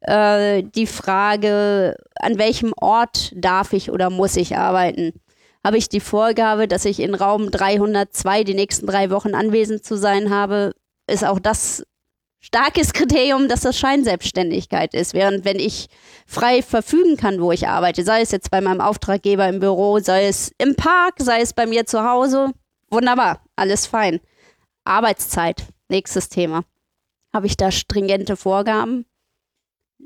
Äh, 0.00 0.64
die 0.64 0.86
Frage, 0.86 1.96
an 2.16 2.36
welchem 2.36 2.74
Ort 2.78 3.32
darf 3.34 3.72
ich 3.72 3.90
oder 3.90 4.10
muss 4.10 4.36
ich 4.36 4.58
arbeiten? 4.58 5.14
Habe 5.64 5.78
ich 5.78 5.88
die 5.88 6.00
Vorgabe, 6.00 6.68
dass 6.68 6.84
ich 6.84 7.00
in 7.00 7.14
Raum 7.14 7.50
302 7.50 8.44
die 8.44 8.52
nächsten 8.52 8.86
drei 8.86 9.08
Wochen 9.08 9.34
anwesend 9.34 9.82
zu 9.82 9.96
sein 9.96 10.28
habe? 10.28 10.72
Ist 11.06 11.24
auch 11.24 11.38
das 11.38 11.86
starkes 12.46 12.92
Kriterium, 12.92 13.48
dass 13.48 13.62
das 13.62 13.76
Scheinselbstständigkeit 13.76 14.94
ist. 14.94 15.14
Während 15.14 15.44
wenn 15.44 15.58
ich 15.58 15.88
frei 16.26 16.62
verfügen 16.62 17.16
kann, 17.16 17.40
wo 17.40 17.50
ich 17.50 17.66
arbeite, 17.66 18.04
sei 18.04 18.20
es 18.20 18.30
jetzt 18.30 18.52
bei 18.52 18.60
meinem 18.60 18.80
Auftraggeber 18.80 19.48
im 19.48 19.58
Büro, 19.58 19.98
sei 19.98 20.28
es 20.28 20.52
im 20.58 20.76
Park, 20.76 21.14
sei 21.18 21.40
es 21.40 21.52
bei 21.52 21.66
mir 21.66 21.86
zu 21.86 22.04
Hause, 22.04 22.52
wunderbar, 22.88 23.42
alles 23.56 23.86
fein. 23.86 24.20
Arbeitszeit, 24.84 25.64
nächstes 25.88 26.28
Thema. 26.28 26.62
Habe 27.34 27.48
ich 27.48 27.56
da 27.56 27.72
stringente 27.72 28.36
Vorgaben? 28.36 29.06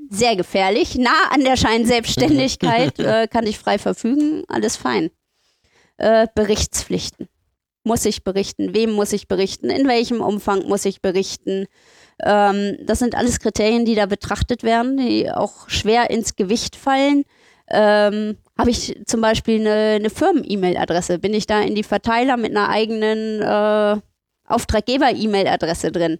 Sehr 0.09 0.35
gefährlich, 0.35 0.95
nah 0.95 1.29
an 1.29 1.41
der 1.41 1.57
Scheinselbstständigkeit, 1.57 2.97
äh, 2.99 3.27
kann 3.27 3.45
ich 3.45 3.59
frei 3.59 3.77
verfügen, 3.77 4.43
alles 4.47 4.77
fein. 4.77 5.11
Äh, 5.97 6.27
Berichtspflichten. 6.33 7.29
Muss 7.83 8.05
ich 8.05 8.23
berichten? 8.23 8.73
Wem 8.73 8.91
muss 8.91 9.13
ich 9.13 9.27
berichten? 9.27 9.69
In 9.69 9.87
welchem 9.87 10.21
Umfang 10.21 10.67
muss 10.67 10.85
ich 10.85 11.01
berichten? 11.01 11.67
Ähm, 12.23 12.77
das 12.83 12.99
sind 12.99 13.15
alles 13.15 13.39
Kriterien, 13.39 13.85
die 13.85 13.95
da 13.95 14.05
betrachtet 14.05 14.63
werden, 14.63 14.97
die 14.97 15.31
auch 15.31 15.69
schwer 15.69 16.09
ins 16.09 16.35
Gewicht 16.35 16.75
fallen. 16.75 17.23
Ähm, 17.69 18.37
Habe 18.57 18.69
ich 18.69 19.01
zum 19.05 19.21
Beispiel 19.21 19.61
eine, 19.61 19.95
eine 19.95 20.09
Firmen-E-Mail-Adresse? 20.09 21.19
Bin 21.19 21.33
ich 21.33 21.47
da 21.47 21.61
in 21.61 21.75
die 21.75 21.83
Verteiler 21.83 22.37
mit 22.37 22.51
einer 22.51 22.69
eigenen 22.69 23.41
äh, 23.41 24.01
Auftraggeber-E-Mail-Adresse 24.47 25.91
drin? 25.91 26.19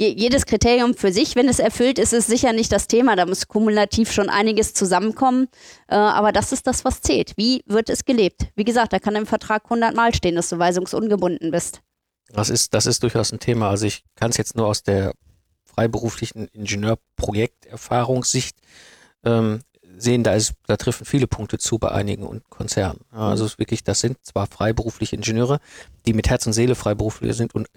jedes 0.00 0.46
Kriterium 0.46 0.94
für 0.94 1.12
sich, 1.12 1.34
wenn 1.34 1.48
es 1.48 1.58
erfüllt 1.58 1.98
ist, 1.98 2.12
ist 2.12 2.28
sicher 2.28 2.52
nicht 2.52 2.70
das 2.70 2.86
Thema. 2.86 3.16
Da 3.16 3.26
muss 3.26 3.48
kumulativ 3.48 4.12
schon 4.12 4.30
einiges 4.30 4.72
zusammenkommen. 4.72 5.48
Äh, 5.88 5.96
aber 5.96 6.30
das 6.32 6.52
ist 6.52 6.66
das, 6.66 6.84
was 6.84 7.00
zählt. 7.00 7.32
Wie 7.36 7.62
wird 7.66 7.90
es 7.90 8.04
gelebt? 8.04 8.46
Wie 8.54 8.64
gesagt, 8.64 8.92
da 8.92 9.00
kann 9.00 9.16
im 9.16 9.26
Vertrag 9.26 9.64
100 9.64 9.94
Mal 9.94 10.14
stehen, 10.14 10.36
dass 10.36 10.50
du 10.50 10.58
weisungsungebunden 10.58 11.50
bist. 11.50 11.80
Das 12.30 12.50
ist, 12.50 12.74
das 12.74 12.84
ist 12.86 13.02
durchaus 13.02 13.32
ein 13.32 13.40
Thema. 13.40 13.70
Also 13.70 13.86
ich 13.86 14.04
kann 14.14 14.30
es 14.30 14.36
jetzt 14.36 14.54
nur 14.56 14.66
aus 14.66 14.82
der 14.82 15.14
freiberuflichen 15.64 16.48
Ingenieurprojekterfahrungssicht 16.48 18.58
ähm, 19.24 19.60
sehen, 19.96 20.24
da, 20.24 20.34
ist, 20.34 20.54
da 20.66 20.76
treffen 20.76 21.04
viele 21.04 21.26
Punkte 21.26 21.58
zu 21.58 21.78
bei 21.78 21.90
einigen 21.90 22.42
Konzernen. 22.48 23.00
Also 23.10 23.44
es 23.44 23.58
wirklich, 23.58 23.84
das 23.84 24.00
sind 24.00 24.18
zwar 24.24 24.46
freiberufliche 24.46 25.16
Ingenieure, 25.16 25.60
die 26.06 26.12
mit 26.12 26.28
Herz 26.28 26.46
und 26.46 26.52
Seele 26.52 26.74
freiberufliche 26.74 27.34
sind 27.34 27.54
und 27.54 27.68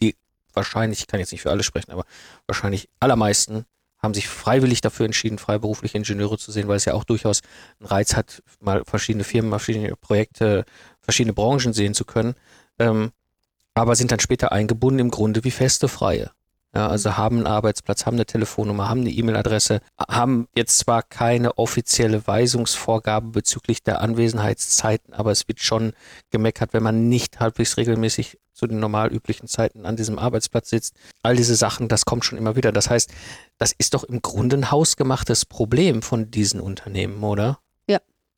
die 0.00 0.16
wahrscheinlich, 0.52 1.00
ich 1.00 1.06
kann 1.06 1.20
jetzt 1.20 1.32
nicht 1.32 1.42
für 1.42 1.50
alle 1.50 1.62
sprechen, 1.62 1.92
aber 1.92 2.04
wahrscheinlich 2.46 2.88
allermeisten 3.00 3.64
haben 3.98 4.14
sich 4.14 4.28
freiwillig 4.28 4.82
dafür 4.82 5.06
entschieden, 5.06 5.38
freiberufliche 5.38 5.96
Ingenieure 5.96 6.38
zu 6.38 6.52
sehen, 6.52 6.68
weil 6.68 6.76
es 6.76 6.84
ja 6.84 6.94
auch 6.94 7.04
durchaus 7.04 7.40
einen 7.80 7.88
Reiz 7.88 8.14
hat, 8.14 8.42
mal 8.60 8.84
verschiedene 8.84 9.24
Firmen, 9.24 9.50
verschiedene 9.50 9.96
Projekte, 9.96 10.64
verschiedene 11.00 11.32
Branchen 11.32 11.72
sehen 11.72 11.94
zu 11.94 12.04
können. 12.04 12.34
Ähm, 12.78 13.12
aber 13.74 13.96
sind 13.96 14.12
dann 14.12 14.20
später 14.20 14.52
eingebunden 14.52 15.00
im 15.00 15.10
Grunde 15.10 15.44
wie 15.44 15.50
feste 15.50 15.88
Freie. 15.88 16.30
Ja, 16.74 16.88
also 16.88 17.16
haben 17.16 17.36
einen 17.36 17.46
Arbeitsplatz, 17.46 18.04
haben 18.04 18.16
eine 18.16 18.26
Telefonnummer, 18.26 18.88
haben 18.88 19.02
eine 19.02 19.10
E-Mail-Adresse, 19.10 19.80
haben 20.08 20.48
jetzt 20.56 20.78
zwar 20.78 21.04
keine 21.04 21.56
offizielle 21.56 22.26
Weisungsvorgabe 22.26 23.28
bezüglich 23.28 23.84
der 23.84 24.00
Anwesenheitszeiten, 24.00 25.14
aber 25.14 25.30
es 25.30 25.46
wird 25.46 25.60
schon 25.60 25.92
gemeckert, 26.30 26.72
wenn 26.72 26.82
man 26.82 27.08
nicht 27.08 27.38
halbwegs 27.38 27.76
regelmäßig 27.76 28.38
zu 28.52 28.66
den 28.66 28.80
normal 28.80 29.12
üblichen 29.12 29.46
Zeiten 29.46 29.86
an 29.86 29.94
diesem 29.94 30.18
Arbeitsplatz 30.18 30.70
sitzt. 30.70 30.96
All 31.22 31.36
diese 31.36 31.54
Sachen, 31.54 31.86
das 31.86 32.06
kommt 32.06 32.24
schon 32.24 32.38
immer 32.38 32.56
wieder. 32.56 32.72
Das 32.72 32.90
heißt, 32.90 33.12
das 33.58 33.72
ist 33.76 33.94
doch 33.94 34.02
im 34.02 34.20
Grunde 34.20 34.56
ein 34.56 34.70
hausgemachtes 34.72 35.44
Problem 35.44 36.02
von 36.02 36.30
diesen 36.30 36.60
Unternehmen, 36.60 37.22
oder? 37.22 37.58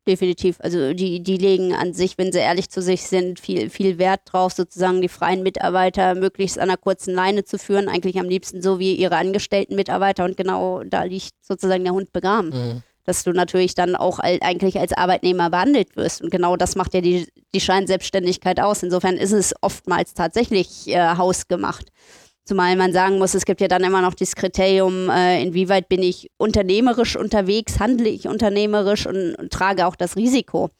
Definitiv. 0.07 0.57
Also 0.61 0.93
die, 0.93 1.23
die 1.23 1.37
legen 1.37 1.75
an 1.75 1.93
sich, 1.93 2.19
wenn 2.19 2.33
sie 2.33 2.39
ehrlich 2.39 2.71
zu 2.71 2.81
sich 2.81 3.03
sind, 3.03 3.41
viel, 3.41 3.71
viel 3.71 3.99
Wert 3.99 4.21
drauf, 4.25 4.53
sozusagen 4.53 5.03
die 5.03 5.09
freien 5.09 5.43
Mitarbeiter 5.43 6.15
möglichst 6.15 6.59
an 6.59 6.71
einer 6.71 6.77
kurzen 6.77 7.15
Leine 7.15 7.45
zu 7.45 7.59
führen. 7.59 7.89
Eigentlich 7.89 8.19
am 8.19 8.29
liebsten 8.29 8.63
so 8.63 8.79
wie 8.79 8.95
ihre 8.95 9.17
angestellten 9.17 9.75
Mitarbeiter 9.75 10.25
und 10.25 10.37
genau 10.37 10.83
da 10.85 11.03
liegt 11.03 11.33
sozusagen 11.43 11.85
der 11.85 11.93
Hund 11.93 12.13
begraben. 12.13 12.49
Mhm. 12.51 12.83
Dass 13.05 13.23
du 13.23 13.31
natürlich 13.31 13.77
dann 13.77 13.95
auch 13.95 14.19
eigentlich 14.19 14.81
als 14.81 14.93
Arbeitnehmer 14.93 15.49
behandelt 15.49 15.95
wirst. 15.95 16.23
Und 16.23 16.31
genau 16.31 16.57
das 16.57 16.75
macht 16.75 16.93
ja 16.93 17.01
die, 17.01 17.29
die 17.55 17.61
Scheinselbstständigkeit 17.61 18.59
aus. 18.59 18.83
Insofern 18.83 19.17
ist 19.17 19.31
es 19.31 19.55
oftmals 19.61 20.15
tatsächlich 20.15 20.89
äh, 20.89 21.15
hausgemacht. 21.17 21.93
Zumal 22.47 22.77
man 22.77 22.93
sagen 22.93 23.19
muss, 23.19 23.35
es 23.35 23.45
gibt 23.45 23.61
ja 23.61 23.67
dann 23.67 23.83
immer 23.83 24.01
noch 24.03 24.15
das 24.15 24.37
Kriterium, 24.37 25.11
äh, 25.11 25.43
inwieweit 25.43 25.89
bin 25.89 26.01
ich 26.01 26.31
unternehmerisch 26.37 27.17
unterwegs, 27.17 27.81
handle 27.81 28.09
ich 28.09 28.29
unternehmerisch 28.29 29.05
und, 29.07 29.35
und 29.35 29.53
trage 29.53 29.85
auch 29.85 29.97
das 29.97 30.15
Risiko. 30.15 30.71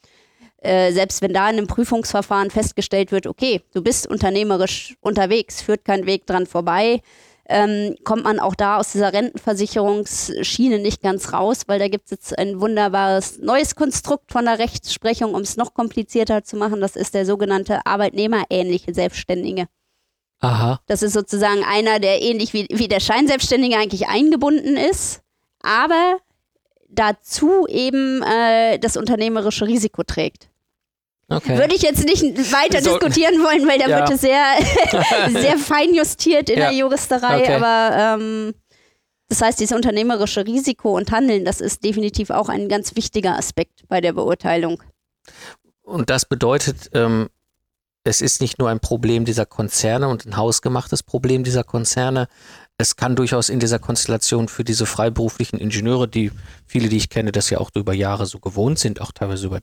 Äh, 0.59 0.93
selbst 0.93 1.21
wenn 1.21 1.33
da 1.33 1.49
in 1.49 1.57
einem 1.57 1.67
Prüfungsverfahren 1.67 2.51
festgestellt 2.51 3.11
wird, 3.11 3.27
okay, 3.27 3.61
du 3.73 3.83
bist 3.83 4.07
unternehmerisch 4.07 4.95
unterwegs, 5.01 5.61
führt 5.61 5.83
kein 5.83 6.05
Weg 6.05 6.25
dran 6.25 6.47
vorbei, 6.47 7.01
ähm, 7.49 7.95
kommt 8.05 8.23
man 8.23 8.39
auch 8.39 8.55
da 8.55 8.77
aus 8.77 8.93
dieser 8.93 9.11
Rentenversicherungsschiene 9.11 10.79
nicht 10.79 11.01
ganz 11.01 11.33
raus, 11.33 11.63
weil 11.67 11.79
da 11.79 11.89
gibt 11.89 12.05
es 12.05 12.11
jetzt 12.11 12.37
ein 12.37 12.61
wunderbares 12.61 13.39
neues 13.39 13.75
Konstrukt 13.75 14.31
von 14.31 14.45
der 14.45 14.59
Rechtsprechung, 14.59 15.33
um 15.33 15.41
es 15.41 15.57
noch 15.57 15.73
komplizierter 15.73 16.45
zu 16.45 16.55
machen. 16.55 16.79
Das 16.79 16.95
ist 16.95 17.13
der 17.13 17.25
sogenannte 17.25 17.85
arbeitnehmerähnliche 17.85 18.93
Selbstständige. 18.93 19.67
Aha. 20.39 20.79
Das 20.85 21.01
ist 21.01 21.13
sozusagen 21.13 21.63
einer, 21.63 21.99
der 21.99 22.21
ähnlich 22.21 22.53
wie, 22.53 22.67
wie 22.69 22.87
der 22.87 22.99
Scheinselbstständige 22.99 23.77
eigentlich 23.77 24.07
eingebunden 24.07 24.77
ist, 24.77 25.21
aber 25.61 26.19
dazu 26.89 27.67
eben 27.67 28.21
äh, 28.23 28.77
das 28.79 28.97
unternehmerische 28.97 29.67
Risiko 29.67 30.03
trägt. 30.03 30.49
Okay. 31.29 31.57
Würde 31.57 31.75
ich 31.75 31.81
jetzt 31.81 32.05
nicht 32.05 32.23
weiter 32.53 32.81
so, 32.81 32.91
diskutieren 32.91 33.43
wollen, 33.43 33.67
weil 33.67 33.79
da 33.79 33.87
ja. 33.87 33.99
wird 33.99 34.11
es 34.11 34.21
sehr, 34.21 34.43
sehr 35.41 35.57
fein 35.57 35.93
justiert 35.93 36.49
in 36.49 36.59
ja. 36.59 36.69
der 36.69 36.77
Juristerei, 36.77 37.41
okay. 37.41 37.55
aber 37.55 38.21
ähm, 38.21 38.53
das 39.27 39.41
heißt, 39.41 39.59
dieses 39.59 39.75
unternehmerische 39.75 40.45
Risiko 40.45 40.95
und 40.95 41.11
Handeln, 41.11 41.43
das 41.43 41.59
ist 41.59 41.83
definitiv 41.83 42.29
auch 42.29 42.47
ein 42.47 42.69
ganz 42.69 42.95
wichtiger 42.95 43.37
Aspekt 43.37 43.83
bei 43.89 43.99
der 43.99 44.13
Beurteilung. 44.13 44.81
Und 45.81 46.09
das 46.09 46.25
bedeutet, 46.25 46.89
ähm, 46.93 47.27
es 48.07 48.21
ist 48.21 48.41
nicht 48.41 48.57
nur 48.57 48.69
ein 48.69 48.79
Problem 48.79 49.25
dieser 49.25 49.45
Konzerne 49.45 50.07
und 50.07 50.25
ein 50.25 50.37
hausgemachtes 50.37 51.03
Problem 51.03 51.43
dieser 51.43 51.63
Konzerne. 51.63 52.27
Es 52.77 52.95
kann 52.95 53.15
durchaus 53.15 53.49
in 53.49 53.59
dieser 53.59 53.79
Konstellation 53.79 54.47
für 54.47 54.63
diese 54.63 54.85
freiberuflichen 54.85 55.59
Ingenieure, 55.59 56.07
die 56.07 56.31
viele, 56.65 56.89
die 56.89 56.97
ich 56.97 57.09
kenne, 57.09 57.31
das 57.31 57.49
ja 57.49 57.59
auch 57.59 57.69
über 57.75 57.93
Jahre 57.93 58.25
so 58.25 58.39
gewohnt 58.39 58.79
sind, 58.79 59.01
auch 59.01 59.11
teilweise 59.11 59.47
über 59.47 59.59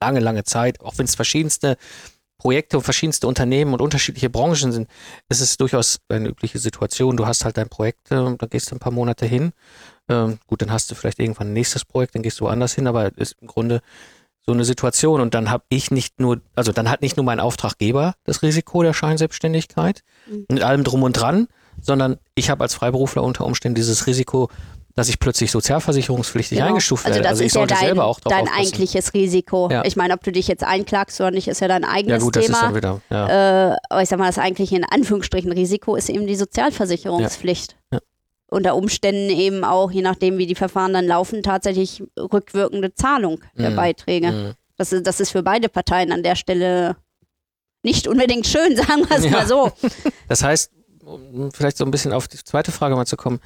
lange, 0.00 0.20
lange 0.20 0.44
Zeit, 0.44 0.80
auch 0.80 0.96
wenn 0.96 1.04
es 1.04 1.14
verschiedenste 1.14 1.76
Projekte 2.38 2.76
und 2.78 2.82
verschiedenste 2.82 3.28
Unternehmen 3.28 3.72
und 3.72 3.80
unterschiedliche 3.80 4.30
Branchen 4.30 4.72
sind, 4.72 4.88
ist 5.28 5.40
es 5.40 5.56
durchaus 5.58 5.98
eine 6.08 6.28
übliche 6.28 6.58
Situation. 6.58 7.16
Du 7.16 7.26
hast 7.26 7.44
halt 7.44 7.56
dein 7.56 7.68
Projekt, 7.68 8.10
äh, 8.10 8.36
da 8.36 8.46
gehst 8.46 8.70
du 8.70 8.74
ein 8.74 8.80
paar 8.80 8.90
Monate 8.90 9.26
hin. 9.26 9.52
Ähm, 10.08 10.38
gut, 10.46 10.62
dann 10.62 10.72
hast 10.72 10.90
du 10.90 10.94
vielleicht 10.94 11.20
irgendwann 11.20 11.48
ein 11.48 11.52
nächstes 11.52 11.84
Projekt, 11.84 12.14
dann 12.14 12.22
gehst 12.22 12.40
du 12.40 12.46
woanders 12.46 12.74
hin, 12.74 12.88
aber 12.88 13.12
im 13.16 13.46
Grunde 13.46 13.80
so 14.44 14.52
eine 14.52 14.64
Situation 14.64 15.20
und 15.20 15.34
dann 15.34 15.50
habe 15.50 15.64
ich 15.68 15.90
nicht 15.90 16.20
nur, 16.20 16.40
also 16.56 16.72
dann 16.72 16.90
hat 16.90 17.00
nicht 17.00 17.16
nur 17.16 17.24
mein 17.24 17.40
Auftraggeber 17.40 18.14
das 18.24 18.42
Risiko 18.42 18.82
der 18.82 18.92
Scheinselbstständigkeit 18.92 20.02
mhm. 20.28 20.46
mit 20.48 20.62
allem 20.62 20.84
drum 20.84 21.04
und 21.04 21.12
dran, 21.12 21.46
sondern 21.80 22.18
ich 22.34 22.50
habe 22.50 22.62
als 22.62 22.74
Freiberufler 22.74 23.22
unter 23.22 23.44
Umständen 23.44 23.76
dieses 23.76 24.06
Risiko, 24.06 24.50
dass 24.94 25.08
ich 25.08 25.18
plötzlich 25.18 25.50
sozialversicherungspflichtig 25.50 26.58
genau. 26.58 26.68
eingestuft 26.70 27.06
also 27.06 27.16
werde. 27.16 27.28
Also, 27.28 27.44
das 27.44 27.54
also 27.54 27.60
ich 27.60 27.66
ist 27.66 27.82
ja 27.82 27.88
dein, 27.88 27.98
auch 27.98 28.20
dein 28.20 28.48
eigentliches 28.48 29.14
Risiko. 29.14 29.70
Ja. 29.70 29.84
Ich 29.84 29.96
meine, 29.96 30.12
ob 30.12 30.22
du 30.22 30.32
dich 30.32 30.48
jetzt 30.48 30.64
einklagst 30.64 31.20
oder 31.20 31.30
nicht, 31.30 31.48
ist 31.48 31.60
ja 31.60 31.68
dein 31.68 31.84
eigenes 31.84 32.18
ja, 32.20 32.24
gut, 32.24 32.34
Thema. 32.34 32.46
Das 32.46 32.56
ist 32.56 32.62
dann 32.62 32.74
wieder, 32.74 33.00
ja. 33.10 33.72
äh, 33.72 33.76
aber 33.88 34.02
ich 34.02 34.08
sag 34.08 34.18
mal, 34.18 34.26
das 34.26 34.38
eigentliche 34.38 34.76
in 34.76 34.84
Anführungsstrichen 34.84 35.52
Risiko 35.52 35.96
ist 35.96 36.10
eben 36.10 36.26
die 36.26 36.36
Sozialversicherungspflicht. 36.36 37.76
Ja. 37.92 38.00
Unter 38.52 38.76
Umständen 38.76 39.30
eben 39.30 39.64
auch, 39.64 39.90
je 39.90 40.02
nachdem 40.02 40.36
wie 40.36 40.46
die 40.46 40.54
Verfahren 40.54 40.92
dann 40.92 41.06
laufen, 41.06 41.42
tatsächlich 41.42 42.02
rückwirkende 42.18 42.94
Zahlung 42.94 43.40
der 43.56 43.70
mhm. 43.70 43.76
Beiträge. 43.76 44.30
Mhm. 44.30 44.52
Das, 44.76 44.92
ist, 44.92 45.06
das 45.06 45.20
ist 45.20 45.30
für 45.30 45.42
beide 45.42 45.70
Parteien 45.70 46.12
an 46.12 46.22
der 46.22 46.36
Stelle 46.36 46.96
nicht 47.82 48.06
unbedingt 48.06 48.46
schön, 48.46 48.76
sagen 48.76 49.08
wir 49.08 49.16
es 49.16 49.24
ja. 49.24 49.30
mal 49.30 49.46
so. 49.46 49.72
Das 50.28 50.42
heißt, 50.42 50.70
um 51.02 51.50
vielleicht 51.50 51.78
so 51.78 51.84
ein 51.84 51.90
bisschen 51.90 52.12
auf 52.12 52.28
die 52.28 52.36
zweite 52.36 52.72
Frage 52.72 52.94
mal 52.94 53.06
zu 53.06 53.16
kommen, 53.16 53.40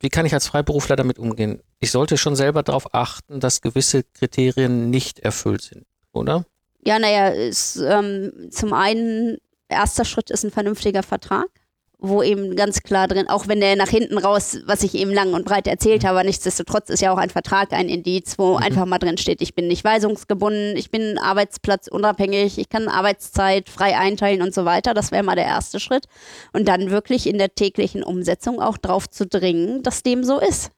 wie 0.00 0.10
kann 0.10 0.26
ich 0.26 0.34
als 0.34 0.46
Freiberufler 0.46 0.96
damit 0.96 1.18
umgehen? 1.18 1.62
Ich 1.80 1.90
sollte 1.90 2.18
schon 2.18 2.36
selber 2.36 2.62
darauf 2.62 2.94
achten, 2.94 3.40
dass 3.40 3.62
gewisse 3.62 4.02
Kriterien 4.02 4.90
nicht 4.90 5.20
erfüllt 5.20 5.62
sind, 5.62 5.86
oder? 6.12 6.44
Ja, 6.84 6.98
naja, 6.98 7.32
ähm, 7.32 8.50
zum 8.50 8.74
einen 8.74 9.38
erster 9.68 10.04
Schritt 10.04 10.30
ist 10.30 10.44
ein 10.44 10.50
vernünftiger 10.50 11.02
Vertrag 11.02 11.48
wo 11.98 12.22
eben 12.22 12.56
ganz 12.56 12.82
klar 12.82 13.08
drin, 13.08 13.28
auch 13.28 13.48
wenn 13.48 13.60
der 13.60 13.74
nach 13.74 13.88
hinten 13.88 14.18
raus, 14.18 14.58
was 14.66 14.82
ich 14.82 14.94
eben 14.94 15.12
lang 15.12 15.32
und 15.32 15.46
breit 15.46 15.66
erzählt 15.66 16.04
habe, 16.04 16.24
nichtsdestotrotz 16.24 16.90
ist 16.90 17.00
ja 17.00 17.10
auch 17.12 17.16
ein 17.16 17.30
Vertrag 17.30 17.72
ein 17.72 17.88
Indiz, 17.88 18.38
wo 18.38 18.56
mhm. 18.56 18.62
einfach 18.62 18.84
mal 18.84 18.98
drin 18.98 19.16
steht, 19.16 19.40
ich 19.40 19.54
bin 19.54 19.66
nicht 19.66 19.82
weisungsgebunden, 19.82 20.76
ich 20.76 20.90
bin 20.90 21.18
arbeitsplatzunabhängig, 21.18 22.58
ich 22.58 22.68
kann 22.68 22.88
Arbeitszeit 22.88 23.70
frei 23.70 23.96
einteilen 23.96 24.42
und 24.42 24.52
so 24.52 24.64
weiter. 24.66 24.92
Das 24.92 25.10
wäre 25.10 25.22
mal 25.22 25.36
der 25.36 25.46
erste 25.46 25.80
Schritt. 25.80 26.04
Und 26.52 26.68
dann 26.68 26.90
wirklich 26.90 27.26
in 27.26 27.38
der 27.38 27.54
täglichen 27.54 28.02
Umsetzung 28.02 28.60
auch 28.60 28.76
drauf 28.76 29.08
zu 29.08 29.26
dringen, 29.26 29.82
dass 29.82 30.02
dem 30.02 30.22
so 30.22 30.38
ist. 30.38 30.70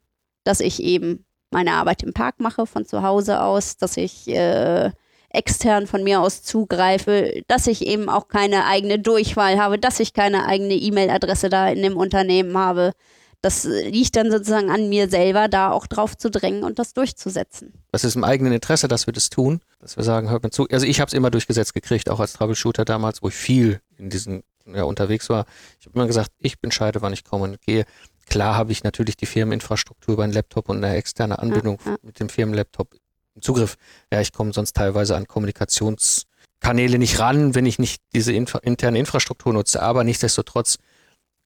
Dass 0.44 0.60
ich 0.60 0.82
eben 0.82 1.24
meine 1.50 1.72
Arbeit 1.72 2.02
im 2.02 2.12
Park 2.12 2.40
mache 2.40 2.66
von 2.66 2.84
zu 2.84 3.02
Hause 3.02 3.42
aus, 3.42 3.76
dass 3.76 3.96
ich 3.96 4.28
äh, 4.28 4.92
extern 5.30 5.86
von 5.86 6.02
mir 6.02 6.20
aus 6.20 6.42
zugreife, 6.42 7.42
dass 7.48 7.66
ich 7.66 7.86
eben 7.86 8.08
auch 8.08 8.28
keine 8.28 8.64
eigene 8.66 8.98
Durchwahl 8.98 9.58
habe, 9.58 9.78
dass 9.78 10.00
ich 10.00 10.14
keine 10.14 10.46
eigene 10.46 10.74
E-Mail-Adresse 10.74 11.48
da 11.48 11.68
in 11.68 11.82
dem 11.82 11.96
Unternehmen 11.96 12.56
habe. 12.56 12.92
Das 13.40 13.64
liegt 13.64 14.16
dann 14.16 14.32
sozusagen 14.32 14.70
an 14.70 14.88
mir 14.88 15.08
selber, 15.08 15.46
da 15.46 15.70
auch 15.70 15.86
drauf 15.86 16.16
zu 16.16 16.28
drängen 16.28 16.64
und 16.64 16.80
das 16.80 16.92
durchzusetzen. 16.92 17.72
Das 17.92 18.02
ist 18.02 18.16
im 18.16 18.24
eigenen 18.24 18.52
Interesse, 18.52 18.88
dass 18.88 19.06
wir 19.06 19.12
das 19.12 19.30
tun, 19.30 19.60
dass 19.80 19.96
wir 19.96 20.02
sagen, 20.02 20.28
hört 20.28 20.42
mir 20.42 20.50
zu. 20.50 20.66
Also 20.68 20.86
ich 20.86 21.00
habe 21.00 21.08
es 21.08 21.14
immer 21.14 21.30
durchgesetzt 21.30 21.72
gekriegt, 21.72 22.10
auch 22.10 22.18
als 22.18 22.32
Troubleshooter 22.32 22.84
damals, 22.84 23.22
wo 23.22 23.28
ich 23.28 23.34
viel 23.34 23.80
in 23.96 24.10
diesen 24.10 24.42
ja, 24.66 24.82
unterwegs 24.82 25.28
war. 25.28 25.46
Ich 25.78 25.86
habe 25.86 25.94
immer 25.94 26.06
gesagt, 26.06 26.32
ich 26.40 26.56
entscheide, 26.62 27.00
wann 27.00 27.12
ich 27.12 27.24
komme 27.24 27.44
und 27.44 27.60
gehe. 27.60 27.84
Klar 28.28 28.56
habe 28.56 28.72
ich 28.72 28.82
natürlich 28.82 29.16
die 29.16 29.26
Firmeninfrastruktur 29.26 30.14
über 30.14 30.24
einen 30.24 30.32
Laptop 30.32 30.68
und 30.68 30.82
eine 30.82 30.96
externe 30.96 31.38
Anbindung 31.38 31.78
ja, 31.84 31.92
ja. 31.92 31.96
mit 32.02 32.18
dem 32.18 32.28
Firmenlaptop 32.28 32.94
Zugriff. 33.40 33.76
Ja, 34.12 34.20
ich 34.20 34.32
komme 34.32 34.52
sonst 34.52 34.74
teilweise 34.74 35.16
an 35.16 35.26
Kommunikationskanäle 35.26 36.98
nicht 36.98 37.18
ran, 37.18 37.54
wenn 37.54 37.66
ich 37.66 37.78
nicht 37.78 38.02
diese 38.14 38.32
Infra 38.32 38.58
interne 38.58 38.98
Infrastruktur 38.98 39.52
nutze. 39.52 39.82
Aber 39.82 40.04
nichtsdestotrotz 40.04 40.78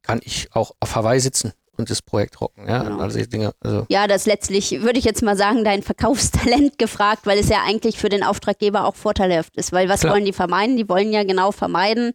kann 0.03 0.21
ich 0.23 0.49
auch 0.53 0.73
auf 0.81 0.97
Hawaii 0.97 1.21
sitzen 1.21 1.53
und 1.77 1.91
das 1.91 2.03
Projekt 2.03 2.41
rocken. 2.41 2.69
Ja, 2.69 2.83
genau. 2.83 2.99
also 2.99 3.25
Dinge, 3.25 3.53
also 3.61 3.87
ja, 3.89 4.07
das 4.07 4.27
letztlich, 4.27 4.83
würde 4.83 4.99
ich 4.99 5.05
jetzt 5.05 5.23
mal 5.23 5.37
sagen, 5.37 5.65
dein 5.65 5.83
Verkaufstalent 5.83 6.79
gefragt, 6.79 7.27
weil 7.27 7.39
es 7.39 7.49
ja 7.49 7.63
eigentlich 7.65 7.99
für 7.99 8.09
den 8.09 8.23
Auftraggeber 8.23 8.85
auch 8.85 8.97
vorteilhaft 8.97 9.57
ist. 9.57 9.73
Weil 9.73 9.89
was 9.89 10.01
Klar. 10.01 10.15
wollen 10.15 10.25
die 10.25 10.33
vermeiden? 10.33 10.77
Die 10.77 10.89
wollen 10.89 11.13
ja 11.13 11.25
genau 11.25 11.53
vermeiden, 11.53 12.13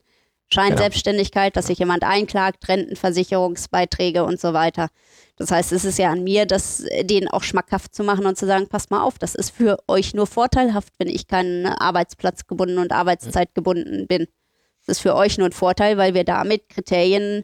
Scheinselbstständigkeit, 0.49 1.55
dass 1.55 1.67
sich 1.67 1.79
jemand 1.79 2.03
einklagt, 2.03 2.67
Rentenversicherungsbeiträge 2.67 4.23
und 4.23 4.39
so 4.39 4.53
weiter. 4.53 4.89
Das 5.35 5.51
heißt, 5.51 5.71
es 5.71 5.85
ist 5.85 5.99
ja 5.99 6.11
an 6.11 6.23
mir, 6.23 6.45
das 6.45 6.81
äh, 6.81 7.03
denen 7.03 7.27
auch 7.27 7.43
schmackhaft 7.43 7.93
zu 7.93 8.03
machen 8.03 8.25
und 8.25 8.37
zu 8.37 8.45
sagen, 8.45 8.67
passt 8.67 8.91
mal 8.91 9.01
auf, 9.01 9.19
das 9.19 9.35
ist 9.35 9.51
für 9.51 9.77
euch 9.87 10.13
nur 10.13 10.27
vorteilhaft, 10.27 10.93
wenn 10.97 11.09
ich 11.09 11.27
keinen 11.27 11.65
Arbeitsplatz 11.65 12.47
gebunden 12.47 12.77
und 12.77 12.91
Arbeitszeit 12.91 13.53
gebunden 13.53 14.07
bin. 14.07 14.27
Das 14.85 14.97
ist 14.97 15.01
für 15.01 15.15
euch 15.15 15.37
nur 15.37 15.47
ein 15.47 15.53
Vorteil, 15.53 15.97
weil 15.97 16.13
wir 16.13 16.23
damit 16.23 16.69
Kriterien 16.69 17.43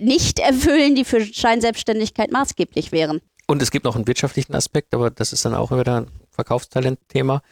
nicht 0.00 0.38
erfüllen, 0.38 0.94
die 0.94 1.04
für 1.04 1.24
Scheinselbstständigkeit 1.24 2.30
maßgeblich 2.30 2.92
wären. 2.92 3.20
Und 3.46 3.62
es 3.62 3.70
gibt 3.70 3.84
noch 3.84 3.96
einen 3.96 4.06
wirtschaftlichen 4.06 4.54
Aspekt, 4.54 4.94
aber 4.94 5.10
das 5.10 5.32
ist 5.32 5.44
dann 5.44 5.54
auch 5.54 5.70
wieder 5.70 6.02
ein 6.02 6.10
Verkaufstalentthema. 6.30 7.42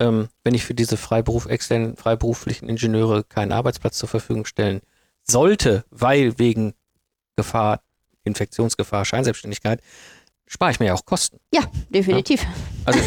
Ähm, 0.00 0.28
wenn 0.42 0.54
ich 0.54 0.64
für 0.64 0.74
diese 0.74 0.96
Freiberuf, 0.96 1.46
externen 1.46 1.96
freiberuflichen 1.96 2.68
Ingenieure 2.68 3.22
keinen 3.24 3.52
Arbeitsplatz 3.52 3.98
zur 3.98 4.08
Verfügung 4.08 4.44
stellen 4.44 4.80
sollte, 5.22 5.84
weil 5.90 6.38
wegen 6.38 6.74
Gefahr 7.36 7.80
Infektionsgefahr, 8.24 9.04
Scheinselbstständigkeit, 9.04 9.80
spare 10.46 10.70
ich 10.72 10.80
mir 10.80 10.86
ja 10.86 10.94
auch 10.94 11.04
Kosten. 11.04 11.38
Ja, 11.52 11.62
definitiv. 11.90 12.42
Ja? 12.42 12.48
Also 12.86 13.00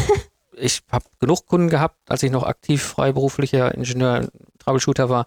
ich 0.56 0.80
habe 0.90 1.04
genug 1.18 1.46
Kunden 1.46 1.68
gehabt, 1.68 1.98
als 2.08 2.22
ich 2.22 2.30
noch 2.30 2.44
aktiv 2.44 2.82
freiberuflicher 2.82 3.74
Ingenieur, 3.74 4.28
Troubleshooter 4.58 5.08
war. 5.08 5.26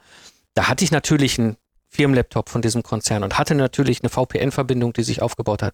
Da 0.54 0.68
hatte 0.68 0.84
ich 0.84 0.92
natürlich 0.92 1.40
einen 1.40 1.58
Firmenlaptop 1.88 2.50
von 2.50 2.62
diesem 2.62 2.84
Konzern 2.84 3.24
und 3.24 3.38
hatte 3.38 3.54
natürlich 3.54 4.02
eine 4.02 4.10
VPN-Verbindung, 4.10 4.94
die 4.94 5.04
sich 5.04 5.22
aufgebaut 5.22 5.62
hat. 5.62 5.74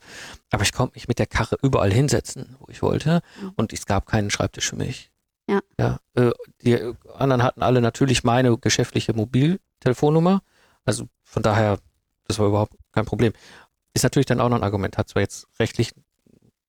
Aber 0.52 0.64
ich 0.64 0.74
konnte 0.74 0.96
mich 0.96 1.08
mit 1.08 1.20
der 1.20 1.28
Karre 1.28 1.58
überall 1.62 1.94
hinsetzen, 1.94 2.56
wo 2.60 2.68
ich 2.70 2.82
wollte. 2.82 3.22
Mhm. 3.40 3.54
Und 3.56 3.74
es 3.74 3.86
gab 3.86 4.08
keinen 4.08 4.32
Schreibtisch 4.32 4.70
für 4.70 4.76
mich. 4.76 5.12
Ja. 5.48 5.62
ja 5.80 6.00
äh, 6.16 6.32
die 6.62 6.80
anderen 7.14 7.44
hatten 7.44 7.62
alle 7.62 7.82
natürlich 7.82 8.24
meine 8.24 8.58
geschäftliche 8.58 9.14
Mobiltelefonnummer. 9.14 10.42
Also 10.86 11.08
von 11.24 11.44
daher, 11.44 11.80
das 12.28 12.40
war 12.40 12.48
überhaupt 12.48 12.74
kein 12.92 13.06
Problem. 13.06 13.34
Ist 13.94 14.04
natürlich 14.04 14.26
dann 14.26 14.42
auch 14.42 14.50
noch 14.50 14.58
ein 14.58 14.64
Argument. 14.64 14.98
Hat 14.98 15.10
zwar 15.10 15.22
jetzt 15.22 15.48
rechtlich 15.60 15.94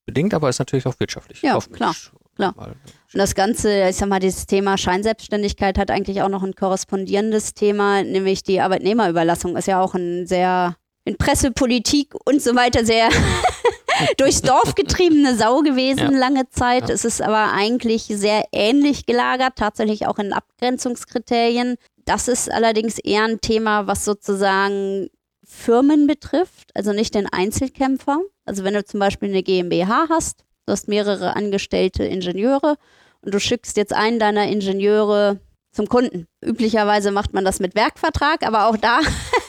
bedingt, 0.07 0.33
aber 0.35 0.49
ist 0.49 0.59
natürlich 0.59 0.87
auch 0.87 0.99
wirtschaftlich. 0.99 1.43
Ja, 1.43 1.59
klar. 1.59 1.95
Klar. 2.39 2.55
Und 2.57 2.77
das 3.15 3.35
Ganze, 3.35 3.89
ich 3.89 3.97
sag 3.97 4.09
mal, 4.09 4.21
dieses 4.21 4.47
Thema 4.47 4.79
Scheinselbstständigkeit 4.79 5.77
hat 5.77 5.91
eigentlich 5.91 6.23
auch 6.23 6.29
noch 6.29 6.45
ein 6.45 6.55
korrespondierendes 6.55 7.53
Thema, 7.55 8.05
nämlich 8.05 8.45
die 8.45 8.61
Arbeitnehmerüberlassung 8.61 9.57
ist 9.57 9.67
ja 9.67 9.81
auch 9.81 9.95
ein 9.95 10.27
sehr 10.29 10.77
in 11.05 11.17
Pressepolitik 11.17 12.15
und 12.27 12.41
so 12.41 12.55
weiter 12.55 12.85
sehr 12.85 13.09
durchs 14.17 14.43
Dorf 14.43 14.75
getriebene 14.75 15.37
Sau 15.37 15.61
gewesen 15.61 16.13
ja. 16.13 16.19
lange 16.19 16.49
Zeit. 16.51 16.89
Ja. 16.89 16.95
Es 16.95 17.05
ist 17.05 17.23
aber 17.23 17.53
eigentlich 17.53 18.05
sehr 18.05 18.45
ähnlich 18.53 19.07
gelagert, 19.07 19.55
tatsächlich 19.57 20.07
auch 20.07 20.19
in 20.19 20.33
Abgrenzungskriterien. 20.33 21.77
Das 22.05 22.29
ist 22.29 22.51
allerdings 22.51 22.99
eher 22.99 23.25
ein 23.25 23.41
Thema, 23.41 23.87
was 23.87 24.05
sozusagen 24.05 25.09
Firmen 25.45 26.07
betrifft, 26.07 26.71
also 26.75 26.93
nicht 26.93 27.15
den 27.15 27.27
Einzelkämpfer. 27.27 28.21
Also 28.45 28.65
wenn 28.65 28.75
du 28.75 28.85
zum 28.85 29.01
Beispiel 29.01 29.31
eine 29.31 29.43
GmbH 29.43 30.07
hast, 30.09 30.45
du 30.67 30.73
hast 30.73 30.89
mehrere 30.89 31.37
angestellte 31.37 32.05
Ingenieure 32.05 32.77
und 33.23 33.35
du 33.35 33.41
schickst 33.41 33.77
jetzt 33.77 33.95
einen 33.95 34.19
deiner 34.19 34.47
Ingenieure 34.47 35.41
zum 35.73 35.89
Kunden. 35.89 36.27
Üblicherweise 36.43 37.11
macht 37.11 37.33
man 37.35 37.45
das 37.45 37.61
mit 37.61 37.75
Werkvertrag, 37.75 38.47
aber 38.47 38.69
auch 38.69 38.77
da 38.77 39.01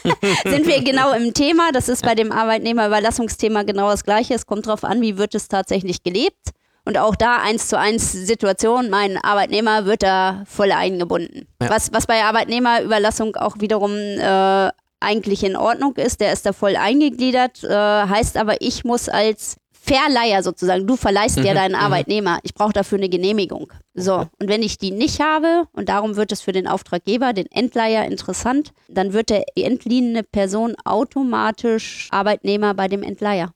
sind 0.44 0.66
wir 0.66 0.82
genau 0.82 1.12
im 1.12 1.34
Thema. 1.34 1.72
Das 1.72 1.88
ist 1.88 2.04
bei 2.04 2.14
dem 2.14 2.32
Arbeitnehmerüberlassungsthema 2.32 3.62
genau 3.62 3.90
das 3.90 4.04
Gleiche. 4.04 4.34
Es 4.34 4.46
kommt 4.46 4.66
darauf 4.66 4.84
an, 4.84 5.00
wie 5.00 5.18
wird 5.18 5.34
es 5.34 5.48
tatsächlich 5.48 6.02
gelebt. 6.02 6.50
Und 6.84 6.98
auch 6.98 7.14
da 7.14 7.36
eins 7.42 7.68
zu 7.68 7.78
eins 7.78 8.12
Situation, 8.12 8.88
mein 8.88 9.16
Arbeitnehmer 9.18 9.84
wird 9.84 10.02
da 10.02 10.44
voll 10.46 10.72
eingebunden. 10.72 11.46
Ja. 11.60 11.70
Was, 11.70 11.92
was 11.92 12.06
bei 12.06 12.24
Arbeitnehmerüberlassung 12.24 13.36
auch 13.36 13.56
wiederum 13.60 13.92
äh, 13.92 14.70
eigentlich 15.00 15.44
in 15.44 15.56
Ordnung 15.56 15.96
ist, 15.96 16.20
der 16.20 16.32
ist 16.32 16.46
da 16.46 16.52
voll 16.52 16.76
eingegliedert, 16.76 17.64
äh, 17.64 17.68
heißt 17.68 18.36
aber, 18.36 18.60
ich 18.60 18.84
muss 18.84 19.08
als 19.08 19.56
Verleiher 19.90 20.42
sozusagen, 20.42 20.86
du 20.86 20.96
verleihst 20.96 21.38
mhm, 21.38 21.44
ja 21.44 21.54
deinen 21.54 21.72
mhm. 21.72 21.80
Arbeitnehmer, 21.80 22.38
ich 22.42 22.54
brauche 22.54 22.72
dafür 22.72 22.98
eine 22.98 23.08
Genehmigung. 23.08 23.72
So, 23.94 24.26
und 24.38 24.48
wenn 24.48 24.62
ich 24.62 24.78
die 24.78 24.90
nicht 24.90 25.20
habe, 25.20 25.64
und 25.72 25.88
darum 25.88 26.16
wird 26.16 26.32
es 26.32 26.40
für 26.40 26.52
den 26.52 26.66
Auftraggeber, 26.66 27.32
den 27.32 27.46
Endleiher 27.50 28.04
interessant, 28.04 28.72
dann 28.88 29.12
wird 29.12 29.30
der 29.30 29.44
entliehene 29.56 30.22
Person 30.22 30.74
automatisch 30.84 32.08
Arbeitnehmer 32.10 32.74
bei 32.74 32.88
dem 32.88 33.02
Entleiher. 33.02 33.52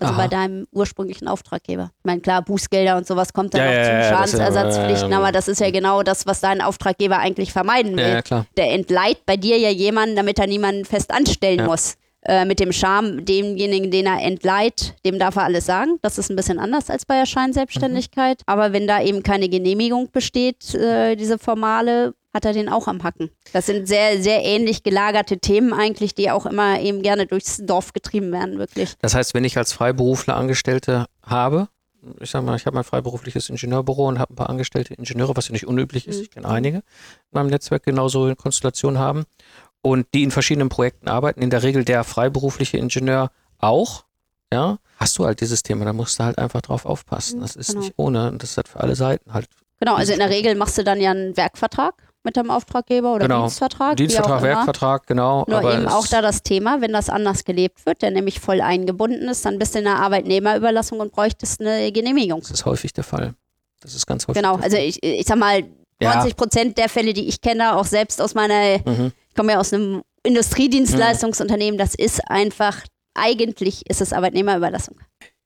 Also 0.00 0.14
Aha. 0.14 0.22
bei 0.22 0.28
deinem 0.28 0.66
ursprünglichen 0.70 1.26
Auftraggeber. 1.26 1.90
Ich 1.98 2.04
meine, 2.04 2.20
klar, 2.20 2.42
Bußgelder 2.42 2.96
und 2.96 3.06
sowas 3.06 3.32
kommt 3.32 3.54
dann 3.54 3.62
ja, 3.62 3.66
noch 3.66 3.74
ja, 3.74 4.02
zu 4.02 4.08
Schadensersatzpflichten, 4.08 5.12
aber 5.12 5.32
das 5.32 5.48
ist 5.48 5.60
ja 5.60 5.72
genau 5.72 6.04
das, 6.04 6.24
was 6.24 6.40
dein 6.40 6.60
Auftraggeber 6.60 7.18
eigentlich 7.18 7.52
vermeiden 7.52 7.96
will. 7.96 8.22
Der 8.56 8.72
entleiht 8.72 9.26
bei 9.26 9.36
dir 9.36 9.58
ja 9.58 9.70
jemanden, 9.70 10.14
damit 10.14 10.38
er 10.38 10.46
niemanden 10.46 10.84
fest 10.84 11.10
anstellen 11.10 11.66
muss. 11.66 11.96
Äh, 12.22 12.44
mit 12.44 12.58
dem 12.58 12.72
Charme, 12.72 13.24
demjenigen, 13.24 13.92
den 13.92 14.06
er 14.06 14.20
entleiht, 14.20 14.96
dem 15.04 15.20
darf 15.20 15.36
er 15.36 15.44
alles 15.44 15.66
sagen. 15.66 15.98
Das 16.02 16.18
ist 16.18 16.30
ein 16.30 16.36
bisschen 16.36 16.58
anders 16.58 16.90
als 16.90 17.06
bei 17.06 17.16
der 17.16 17.26
Scheinselbstständigkeit. 17.26 18.40
Mhm. 18.40 18.44
Aber 18.46 18.72
wenn 18.72 18.88
da 18.88 19.00
eben 19.00 19.22
keine 19.22 19.48
Genehmigung 19.48 20.10
besteht, 20.10 20.74
äh, 20.74 21.14
diese 21.14 21.38
formale, 21.38 22.14
hat 22.34 22.44
er 22.44 22.52
den 22.52 22.68
auch 22.68 22.88
am 22.88 23.04
Hacken. 23.04 23.30
Das 23.52 23.66
sind 23.66 23.86
sehr, 23.86 24.20
sehr 24.20 24.44
ähnlich 24.44 24.82
gelagerte 24.82 25.38
Themen 25.38 25.72
eigentlich, 25.72 26.14
die 26.14 26.30
auch 26.30 26.44
immer 26.44 26.80
eben 26.80 27.02
gerne 27.02 27.26
durchs 27.26 27.58
Dorf 27.64 27.92
getrieben 27.92 28.32
werden, 28.32 28.58
wirklich. 28.58 28.94
Das 29.00 29.14
heißt, 29.14 29.32
wenn 29.34 29.44
ich 29.44 29.56
als 29.56 29.72
Freiberufler 29.72 30.36
Angestellte 30.36 31.06
habe, 31.22 31.68
ich 32.20 32.30
sag 32.30 32.44
mal, 32.44 32.56
ich 32.56 32.66
habe 32.66 32.74
mein 32.74 32.84
freiberufliches 32.84 33.48
Ingenieurbüro 33.48 34.08
und 34.08 34.18
habe 34.18 34.32
ein 34.32 34.36
paar 34.36 34.50
angestellte 34.50 34.94
Ingenieure, 34.94 35.36
was 35.36 35.48
ja 35.48 35.52
nicht 35.52 35.66
unüblich 35.66 36.06
ist, 36.08 36.16
mhm. 36.16 36.22
ich 36.22 36.30
kenne 36.30 36.48
einige 36.48 36.78
in 36.78 36.82
meinem 37.32 37.48
Netzwerk 37.48 37.84
genauso 37.84 38.26
in 38.26 38.36
Konstellation 38.36 38.98
haben 38.98 39.24
und 39.82 40.06
die 40.14 40.22
in 40.22 40.30
verschiedenen 40.30 40.68
Projekten 40.68 41.08
arbeiten, 41.08 41.40
in 41.40 41.50
der 41.50 41.62
Regel 41.62 41.84
der 41.84 42.04
freiberufliche 42.04 42.76
Ingenieur 42.76 43.30
auch, 43.58 44.04
ja, 44.52 44.78
hast 44.96 45.18
du 45.18 45.24
halt 45.24 45.40
dieses 45.40 45.62
Thema, 45.62 45.84
da 45.84 45.92
musst 45.92 46.18
du 46.18 46.24
halt 46.24 46.38
einfach 46.38 46.62
drauf 46.62 46.86
aufpassen. 46.86 47.38
Mhm, 47.38 47.42
das 47.42 47.56
ist 47.56 47.68
genau. 47.68 47.80
nicht 47.80 47.92
ohne, 47.96 48.32
das 48.38 48.56
hat 48.56 48.68
für 48.68 48.80
alle 48.80 48.96
Seiten 48.96 49.32
halt. 49.32 49.48
Genau, 49.80 49.94
also 49.94 50.12
in 50.12 50.18
der 50.18 50.30
Regel 50.30 50.54
machst 50.56 50.76
du 50.78 50.84
dann 50.84 51.00
ja 51.00 51.12
einen 51.12 51.36
Werkvertrag 51.36 51.94
mit 52.24 52.36
dem 52.36 52.50
Auftraggeber 52.50 53.14
oder 53.14 53.26
genau. 53.26 53.42
Dienstvertrag. 53.42 53.96
Dienstvertrag, 53.96 54.42
Werkvertrag, 54.42 55.06
genau. 55.06 55.44
Nur 55.46 55.58
aber 55.58 55.74
eben 55.74 55.86
auch 55.86 56.06
da 56.06 56.20
das 56.20 56.42
Thema, 56.42 56.80
wenn 56.80 56.92
das 56.92 57.08
anders 57.08 57.44
gelebt 57.44 57.86
wird, 57.86 58.02
der 58.02 58.10
nämlich 58.10 58.40
voll 58.40 58.60
eingebunden 58.60 59.28
ist, 59.28 59.44
dann 59.44 59.58
bist 59.58 59.74
du 59.74 59.78
in 59.78 59.86
einer 59.86 60.00
Arbeitnehmerüberlassung 60.00 60.98
und 60.98 61.12
bräuchtest 61.12 61.60
eine 61.60 61.92
Genehmigung. 61.92 62.40
Das 62.40 62.50
ist 62.50 62.64
häufig 62.64 62.92
der 62.92 63.04
Fall. 63.04 63.34
Das 63.80 63.94
ist 63.94 64.06
ganz 64.06 64.26
häufig. 64.26 64.42
Genau, 64.42 64.56
also 64.56 64.76
ich, 64.76 65.02
ich 65.02 65.26
sag 65.26 65.38
mal, 65.38 65.62
90 66.00 66.36
Prozent 66.36 66.78
ja. 66.78 66.84
der 66.84 66.88
Fälle, 66.88 67.12
die 67.12 67.28
ich 67.28 67.40
kenne, 67.40 67.76
auch 67.76 67.84
selbst 67.84 68.20
aus 68.20 68.34
meiner, 68.34 68.78
mhm. 68.84 69.12
Ich 69.38 69.40
komme 69.40 69.52
ja 69.52 69.60
aus 69.60 69.72
einem 69.72 70.02
Industriedienstleistungsunternehmen, 70.24 71.74
mhm. 71.74 71.78
das 71.78 71.94
ist 71.94 72.20
einfach, 72.28 72.82
eigentlich 73.14 73.88
ist 73.88 74.00
es 74.00 74.12
Arbeitnehmerüberlassung. 74.12 74.98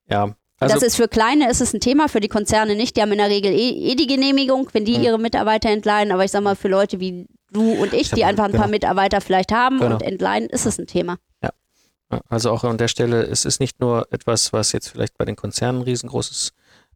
Ja, 0.09 0.35
also 0.61 0.77
das 0.77 0.83
ist 0.83 0.97
für 0.97 1.09
Kleine 1.09 1.51
ist 1.51 1.61
es 1.61 1.75
ein 1.75 1.81
Thema, 1.81 2.09
für 2.09 2.21
die 2.21 2.29
Konzerne 2.29 2.75
nicht. 2.75 2.97
Die 2.97 3.03
haben 3.03 3.13
in 3.13 3.19
der 3.19 3.29
Regel 3.29 3.53
eh, 3.53 3.91
eh 3.91 3.95
die 3.95 4.07
Genehmigung, 4.07 4.71
wenn 4.73 4.87
die 4.87 4.97
mhm. 4.97 5.05
ihre 5.05 5.19
Mitarbeiter 5.19 5.69
entleihen. 5.69 6.11
Aber 6.11 6.25
ich 6.25 6.31
sag 6.31 6.43
mal, 6.43 6.57
für 6.57 6.69
Leute 6.69 7.01
wie 7.01 7.27
du 7.51 7.73
und 7.73 7.93
ich, 7.93 8.13
die 8.13 8.25
einfach 8.25 8.45
ein 8.45 8.53
Genau. 8.53 8.63
paar 8.63 8.71
Mitarbeiter 8.71 9.21
vielleicht 9.21 9.53
haben 9.53 9.79
Genau. 9.79 9.97
und 9.97 10.03
entleihen, 10.03 10.49
ist 10.49 10.65
es 10.65 10.79
ein 10.79 10.87
Thema. 10.87 11.19
Ja, 11.43 11.51
Also 12.31 12.51
auch 12.51 12.65
an 12.65 12.79
der 12.79 12.89
Stelle, 12.89 13.25
es 13.25 13.45
ist 13.45 13.61
nicht 13.61 13.79
nur 13.79 14.07
etwas, 14.11 14.55
was 14.55 14.73
jetzt 14.73 14.89
vielleicht 14.89 15.19
bei 15.19 15.27
den 15.27 15.37
Konzernen 15.37 15.81
ein 15.81 15.85
riesengroßes 15.85 16.53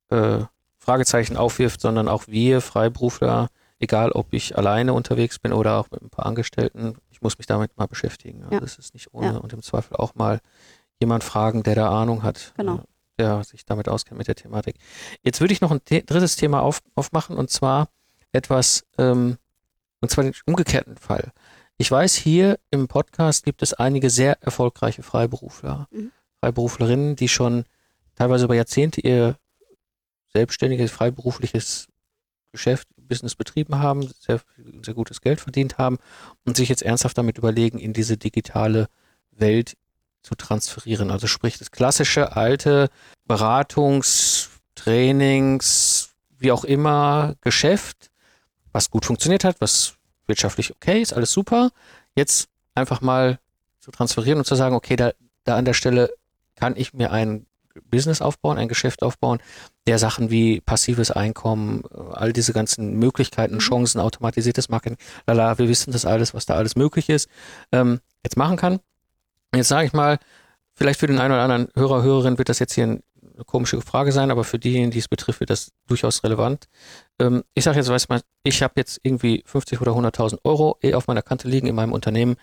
äh, 0.08 0.38
Fragezeichen 0.78 1.36
aufwirft, 1.36 1.82
sondern 1.82 2.08
auch 2.08 2.26
wir 2.26 2.62
Freiberufler, 2.62 3.48
egal 3.78 4.12
ob 4.12 4.32
ich 4.32 4.56
alleine 4.56 4.92
unterwegs 4.94 5.38
bin 5.38 5.52
oder 5.52 5.78
auch 5.78 5.90
mit 5.90 6.02
ein 6.02 6.10
paar 6.10 6.26
Angestellten, 6.26 6.96
ich 7.10 7.20
muss 7.22 7.38
mich 7.38 7.46
damit 7.46 7.76
mal 7.76 7.86
beschäftigen. 7.86 8.40
Ja. 8.42 8.52
Ja. 8.52 8.60
Das 8.60 8.78
ist 8.78 8.94
nicht 8.94 9.12
ohne 9.14 9.26
Ja. 9.32 9.36
und 9.38 9.52
im 9.52 9.62
Zweifel 9.62 9.96
auch 9.96 10.14
mal 10.14 10.40
jemand 11.00 11.24
fragen, 11.24 11.62
der 11.62 11.74
da 11.74 11.90
Ahnung 11.90 12.22
hat, 12.22 12.54
Genau. 12.56 12.76
äh, 12.76 12.82
der 13.18 13.44
sich 13.44 13.64
damit 13.64 13.88
auskennt 13.88 14.18
mit 14.18 14.28
der 14.28 14.34
Thematik. 14.34 14.76
Jetzt 15.22 15.40
würde 15.40 15.52
ich 15.52 15.60
noch 15.60 15.70
ein 15.70 15.80
The 15.88 16.04
drittes 16.04 16.36
Thema 16.36 16.60
auf, 16.62 16.80
aufmachen 16.94 17.36
und 17.36 17.50
zwar 17.50 17.88
etwas, 18.32 18.84
ähm, 18.98 19.36
und 20.00 20.10
zwar 20.10 20.24
den 20.24 20.34
umgekehrten 20.46 20.96
Fall. 20.96 21.32
Ich 21.78 21.90
weiß, 21.90 22.14
hier 22.14 22.58
im 22.70 22.88
Podcast 22.88 23.44
gibt 23.44 23.62
es 23.62 23.74
einige 23.74 24.08
sehr 24.08 24.42
erfolgreiche 24.42 25.02
Freiberufler, 25.02 25.88
Mhm. 25.90 26.10
Freiberuflerinnen, 26.40 27.16
die 27.16 27.28
schon 27.28 27.64
teilweise 28.14 28.44
über 28.46 28.54
Jahrzehnte 28.54 29.00
ihr 29.02 29.36
selbstständiges, 30.32 30.90
freiberufliches 30.90 31.88
Geschäft, 32.56 32.88
Business 32.96 33.34
betrieben 33.34 33.78
haben, 33.78 34.10
sehr, 34.18 34.40
sehr 34.82 34.94
gutes 34.94 35.20
Geld 35.20 35.40
verdient 35.40 35.76
haben 35.76 35.98
und 36.44 36.56
sich 36.56 36.70
jetzt 36.70 36.82
ernsthaft 36.82 37.18
damit 37.18 37.36
überlegen, 37.36 37.78
in 37.78 37.92
diese 37.92 38.16
digitale 38.16 38.88
Welt 39.30 39.76
zu 40.22 40.34
transferieren. 40.34 41.10
Also 41.10 41.26
sprich 41.26 41.58
das 41.58 41.70
klassische 41.70 42.34
alte 42.34 42.88
Beratungs-, 43.28 44.48
Trainings-, 44.74 46.14
wie 46.38 46.50
auch 46.50 46.64
immer 46.64 47.34
Geschäft, 47.42 48.10
was 48.72 48.90
gut 48.90 49.04
funktioniert 49.04 49.44
hat, 49.44 49.60
was 49.60 49.94
wirtschaftlich 50.26 50.72
okay 50.74 51.00
ist, 51.00 51.12
alles 51.12 51.32
super. 51.32 51.70
Jetzt 52.14 52.48
einfach 52.74 53.02
mal 53.02 53.38
zu 53.80 53.90
transferieren 53.90 54.38
und 54.38 54.44
zu 54.46 54.54
sagen, 54.54 54.74
okay, 54.74 54.96
da, 54.96 55.12
da 55.44 55.56
an 55.56 55.64
der 55.64 55.74
Stelle 55.74 56.10
kann 56.56 56.74
ich 56.76 56.94
mir 56.94 57.12
ein 57.12 57.46
Business 57.90 58.20
aufbauen, 58.22 58.58
ein 58.58 58.68
Geschäft 58.68 59.02
aufbauen, 59.02 59.38
der 59.86 59.98
Sachen 59.98 60.30
wie 60.30 60.60
passives 60.60 61.10
Einkommen, 61.10 61.82
äh, 61.92 61.98
all 62.12 62.32
diese 62.32 62.52
ganzen 62.52 62.98
Möglichkeiten, 62.98 63.54
Mhm. 63.54 63.60
Chancen, 63.60 64.00
automatisiertes 64.00 64.68
Marketing, 64.68 64.98
lala, 65.26 65.58
wir 65.58 65.68
wissen 65.68 65.92
das 65.92 66.04
alles, 66.04 66.34
was 66.34 66.46
da 66.46 66.54
alles 66.54 66.76
möglich 66.76 67.08
ist, 67.08 67.28
ähm, 67.72 68.00
jetzt 68.24 68.36
machen 68.36 68.56
kann. 68.56 68.80
Jetzt 69.54 69.68
sage 69.68 69.86
ich 69.86 69.92
mal, 69.92 70.18
vielleicht 70.74 71.00
für 71.00 71.06
den 71.06 71.18
einen 71.18 71.32
oder 71.32 71.42
anderen 71.42 71.68
Hörer, 71.74 72.02
Hörerin 72.02 72.38
wird 72.38 72.48
das 72.48 72.58
jetzt 72.58 72.74
hier 72.74 72.86
ein, 72.86 73.02
eine 73.34 73.44
komische 73.44 73.80
Frage 73.80 74.12
sein, 74.12 74.30
aber 74.30 74.44
für 74.44 74.58
diejenigen, 74.58 74.90
die 74.90 74.98
es 74.98 75.08
betrifft, 75.08 75.40
wird 75.40 75.50
das 75.50 75.72
durchaus 75.86 76.22
relevant. 76.24 76.68
Ähm, 77.18 77.42
ich 77.54 77.64
sage 77.64 77.78
jetzt, 77.78 77.88
weißt 77.88 78.08
du 78.08 78.14
mal, 78.14 78.20
ich 78.44 78.62
habe 78.62 78.74
jetzt 78.76 79.00
irgendwie 79.02 79.42
50 79.46 79.80
oder 79.80 79.92
100.000 79.92 80.38
Euro 80.44 80.78
eh 80.82 80.94
auf 80.94 81.06
meiner 81.06 81.22
Kante 81.22 81.48
liegen 81.48 81.66
in 81.66 81.74
meinem 81.74 81.92
Unternehmen. 81.92 82.36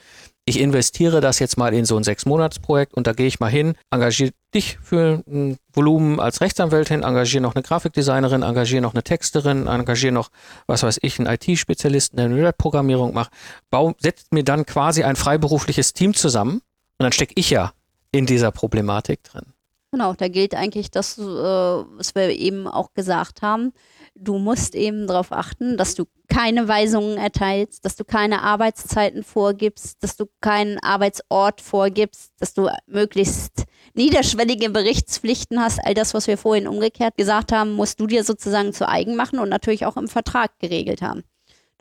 Ich 0.46 0.60
investiere 0.60 1.22
das 1.22 1.40
jetzt 1.40 1.58
mal 1.58 1.74
in 1.74 1.86
so 1.86 1.96
ein 1.96 2.04
Sechs-Monats-Projekt 2.04 2.94
und 2.94 3.08
da 3.08 3.14
gehe 3.14 3.28
ich 3.28 3.40
mal 3.40 3.50
hin, 3.50 3.76
engagiere 3.92 4.32
dich 4.54 4.78
für 4.82 5.24
ein 5.28 5.58
Volumen 5.72 6.20
als 6.20 6.42
Rechtsanwältin, 6.42 7.04
engagiere 7.04 7.42
noch 7.42 7.56
eine 7.56 7.64
Grafikdesignerin, 7.64 8.44
engagiere 8.44 8.82
noch 8.82 8.94
eine 8.94 9.04
Texterin, 9.04 9.68
engagiere 9.68 10.12
noch, 10.12 10.30
was 10.68 10.84
weiß 10.84 11.00
ich, 11.02 11.20
einen 11.20 11.34
IT-Spezialisten, 11.34 12.18
der 12.18 12.26
eine 12.26 12.44
Webprogrammierung 12.44 13.14
macht, 13.14 13.32
baue, 13.70 13.96
setzt 14.00 14.34
mir 14.34 14.44
dann 14.44 14.66
quasi 14.66 15.04
ein 15.04 15.16
freiberufliches 15.16 15.94
Team 15.94 16.14
zusammen 16.14 16.56
und 16.56 17.04
dann 17.04 17.12
stecke 17.12 17.34
ich 17.36 17.50
ja 17.50 17.74
in 18.12 18.26
dieser 18.26 18.52
Problematik 18.52 19.24
drin. 19.24 19.54
Genau, 19.94 20.16
da 20.16 20.28
gilt 20.28 20.56
eigentlich 20.56 20.90
das, 20.90 21.20
äh, 21.20 21.22
was 21.22 22.16
wir 22.16 22.30
eben 22.30 22.68
auch 22.68 22.96
gesagt 22.96 23.44
haben. 23.44 23.74
Du 24.16 24.40
musst 24.40 24.74
eben 24.74 25.06
darauf 25.06 25.32
achten, 25.32 25.78
dass 25.78 25.94
du 25.94 26.06
keine 26.28 26.68
Weisungen 26.68 27.20
erteilst, 27.20 27.86
dass 27.86 27.96
du 27.96 28.04
keine 28.04 28.42
Arbeitszeiten 28.42 29.24
vorgibst, 29.24 30.02
dass 30.02 30.16
du 30.16 30.26
keinen 30.42 30.80
Arbeitsort 30.80 31.62
vorgibst, 31.62 32.32
dass 32.40 32.56
du 32.56 32.70
möglichst 32.88 33.66
niederschwellige 33.94 34.72
Berichtspflichten 34.72 35.62
hast. 35.62 35.78
All 35.86 35.94
das, 35.94 36.16
was 36.16 36.26
wir 36.26 36.40
vorhin 36.40 36.68
umgekehrt 36.68 37.16
gesagt 37.16 37.52
haben, 37.52 37.74
musst 37.74 38.00
du 38.00 38.08
dir 38.08 38.24
sozusagen 38.24 38.74
zu 38.74 38.90
eigen 38.90 39.16
machen 39.16 39.38
und 39.38 39.50
natürlich 39.50 39.86
auch 39.86 39.96
im 39.96 40.08
Vertrag 40.08 40.58
geregelt 40.58 41.04
haben. 41.04 41.24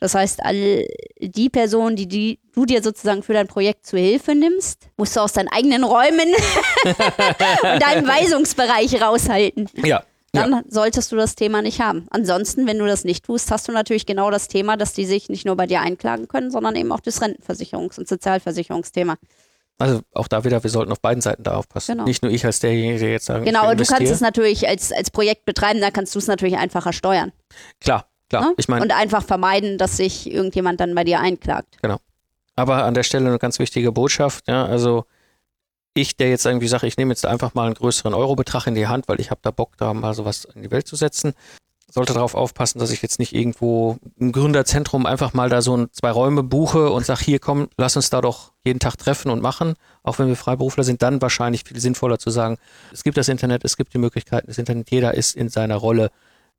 Das 0.03 0.15
heißt, 0.15 0.43
all 0.43 0.85
die 1.21 1.49
Personen, 1.49 1.95
die, 1.95 2.09
die 2.09 2.37
du 2.53 2.65
dir 2.65 2.83
sozusagen 2.83 3.23
für 3.23 3.31
dein 3.31 3.47
Projekt 3.47 3.85
zu 3.85 3.95
Hilfe 3.95 4.35
nimmst, 4.35 4.89
musst 4.97 5.15
du 5.15 5.21
aus 5.21 5.31
deinen 5.31 5.47
eigenen 5.47 5.85
Räumen 5.85 6.27
und 6.83 7.81
deinem 7.81 8.05
Weisungsbereich 8.05 9.01
raushalten. 9.01 9.69
Ja. 9.81 10.03
Dann 10.33 10.65
solltest 10.67 11.09
du 11.13 11.15
das 11.15 11.35
Thema 11.35 11.61
nicht 11.61 11.79
haben. 11.79 12.05
Ansonsten, 12.09 12.67
wenn 12.67 12.79
du 12.79 12.85
das 12.85 13.05
nicht 13.05 13.23
tust, 13.23 13.49
hast 13.49 13.69
du 13.69 13.71
natürlich 13.71 14.05
genau 14.05 14.29
das 14.29 14.49
Thema, 14.49 14.75
dass 14.75 14.91
die 14.91 15.05
sich 15.05 15.29
nicht 15.29 15.45
nur 15.45 15.55
bei 15.55 15.67
dir 15.67 15.79
einklagen 15.79 16.27
können, 16.27 16.51
sondern 16.51 16.75
eben 16.75 16.91
auch 16.91 16.99
das 16.99 17.21
Rentenversicherungs- 17.21 17.97
und 17.97 18.09
Sozialversicherungsthema. 18.09 19.15
Also 19.77 20.01
auch 20.13 20.27
da 20.27 20.43
wieder, 20.43 20.61
wir 20.61 20.69
sollten 20.69 20.91
auf 20.91 20.99
beiden 20.99 21.21
Seiten 21.21 21.43
da 21.43 21.55
aufpassen. 21.55 21.93
Genau. 21.93 22.03
Nicht 22.03 22.23
nur 22.23 22.31
ich 22.33 22.45
als 22.45 22.59
derjenige, 22.59 22.99
der 22.99 23.11
jetzt 23.11 23.27
sagen, 23.27 23.45
Genau, 23.45 23.61
aber 23.61 23.75
du 23.75 23.85
kannst 23.85 24.11
es 24.11 24.19
natürlich 24.19 24.67
als, 24.67 24.91
als 24.91 25.11
Projekt 25.11 25.45
betreiben, 25.45 25.79
da 25.79 25.91
kannst 25.91 26.13
du 26.13 26.19
es 26.19 26.27
natürlich 26.27 26.57
einfacher 26.57 26.91
steuern. 26.91 27.31
Klar, 27.79 28.09
klar. 28.39 28.49
ne? 28.49 28.55
Ich 28.57 28.67
meine, 28.67 28.83
und 28.83 28.91
einfach 28.91 29.23
vermeiden, 29.23 29.77
dass 29.77 29.97
sich 29.97 30.31
irgendjemand 30.31 30.79
dann 30.79 30.95
bei 30.95 31.03
dir 31.03 31.19
einklagt. 31.19 31.77
aber 32.55 32.83
an 32.83 32.93
der 32.93 33.03
Stelle 33.03 33.27
eine 33.27 33.39
ganz 33.39 33.59
wichtige 33.59 33.91
Botschaft. 33.91 34.47
Ja, 34.47 34.65
also 34.65 35.05
ich, 35.93 36.17
der 36.17 36.29
jetzt 36.29 36.45
irgendwie 36.45 36.67
sage, 36.67 36.87
ich 36.87 36.97
nehme 36.97 37.11
jetzt 37.11 37.25
einfach 37.25 37.53
mal 37.53 37.65
einen 37.65 37.75
größeren 37.75 38.13
Eurobetrag 38.13 38.67
in 38.67 38.75
die 38.75 38.87
Hand, 38.87 39.07
weil 39.07 39.19
ich 39.19 39.31
habe 39.31 39.41
da 39.43 39.51
Bock, 39.51 39.77
da 39.77 39.93
mal 39.93 40.13
sowas 40.13 40.45
in 40.55 40.63
die 40.63 40.71
Welt 40.71 40.87
zu 40.87 40.95
setzen, 40.95 41.33
sollte 41.87 42.13
darauf 42.13 42.33
aufpassen, 42.33 42.79
dass 42.79 42.89
ich 42.89 43.03
jetzt 43.03 43.19
nicht 43.19 43.35
irgendwo 43.35 43.97
im 44.17 44.31
Gründerzentrum 44.31 45.05
einfach 45.05 45.33
mal 45.33 45.49
da 45.49 45.61
so 45.61 45.77
ein, 45.77 45.89
zwei 45.91 46.09
Räume 46.09 46.41
buche 46.41 46.89
und 46.89 47.05
sage, 47.05 47.23
hier 47.23 47.37
komm, 47.37 47.69
lass 47.77 47.95
uns 47.95 48.09
da 48.09 48.21
doch 48.21 48.53
jeden 48.65 48.79
Tag 48.79 48.97
treffen 48.97 49.29
und 49.29 49.43
machen. 49.43 49.75
Auch 50.01 50.17
wenn 50.17 50.27
wir 50.27 50.35
Freiberufler 50.35 50.83
sind, 50.83 51.03
dann 51.03 51.21
wahrscheinlich 51.21 51.63
viel 51.63 51.79
sinnvoller 51.79 52.17
zu 52.17 52.31
sagen, 52.31 52.57
es 52.91 53.03
gibt 53.03 53.17
das 53.17 53.27
Internet, 53.27 53.63
es 53.63 53.77
gibt 53.77 53.93
die 53.93 53.99
Möglichkeiten 53.99 54.47
des 54.47 54.57
Internet, 54.57 54.89
jeder 54.89 55.13
ist 55.13 55.35
in 55.35 55.49
seiner 55.49 55.75
Rolle 55.75 56.09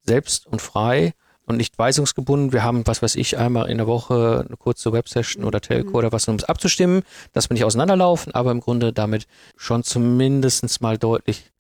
selbst 0.03 0.47
und 0.47 0.63
frei 0.63 1.15
und 1.47 1.57
nicht 1.57 1.79
weisungsgebunden. 1.79 2.53
Wir 2.53 2.63
haben, 2.63 2.87
was 2.87 3.03
weiß 3.03 3.17
ich, 3.17 3.37
einmal 3.39 3.69
in 3.71 3.79
der 3.79 3.87
Woche 3.87 4.45
eine 4.49 4.57
kurze 4.57 4.93
Websession 4.93 5.45
oder 5.45 5.61
Telco 5.61 5.99
oder 5.99 6.11
was, 6.13 6.27
um 6.29 6.37
es 6.37 6.45
abzustimmen, 6.45 7.03
dass 7.33 7.51
wir 7.51 7.55
nicht 7.55 7.65
auseinanderlaufen, 7.65 8.35
aber 8.35 8.51
im 8.51 8.61
Grunde 8.61 8.93
damit 8.93 9.27
schon 9.57 9.83
zumindest 9.83 10.81
mal 10.81 10.97
deutlich 10.99 11.51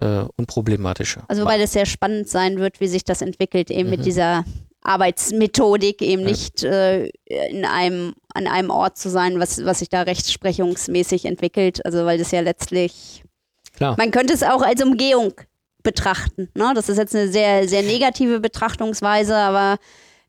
äh, 0.00 0.24
unproblematischer. 0.36 1.24
Also 1.28 1.44
weil 1.44 1.60
es 1.60 1.72
sehr 1.72 1.86
spannend 1.86 2.28
sein 2.28 2.58
wird, 2.58 2.80
wie 2.80 2.88
sich 2.88 3.04
das 3.04 3.22
entwickelt, 3.22 3.70
eben 3.70 3.84
Mhm. 3.88 3.96
mit 3.96 4.04
dieser 4.04 4.44
Arbeitsmethodik, 4.82 6.02
eben 6.02 6.22
Ja. 6.22 6.28
nicht 6.28 6.62
äh, 6.64 7.06
in 7.26 7.64
einem, 7.64 8.14
an 8.34 8.46
einem 8.46 8.70
Ort 8.70 8.98
zu 8.98 9.10
sein, 9.10 9.38
was, 9.40 9.64
was 9.64 9.78
sich 9.80 9.88
da 9.88 10.02
rechtsprechungsmäßig 10.02 11.24
entwickelt. 11.24 11.84
Also 11.86 12.04
weil 12.04 12.18
das 12.18 12.30
ja 12.30 12.40
letztlich, 12.40 13.22
Klar. 13.76 13.94
man 13.98 14.10
könnte 14.10 14.32
es 14.34 14.42
auch 14.42 14.62
als 14.62 14.82
Umgehung 14.82 15.32
betrachten. 15.82 16.48
Ne? 16.54 16.72
Das 16.74 16.88
ist 16.88 16.98
jetzt 16.98 17.14
eine 17.14 17.28
sehr, 17.28 17.68
sehr 17.68 17.82
negative 17.82 18.40
Betrachtungsweise, 18.40 19.36
aber 19.36 19.78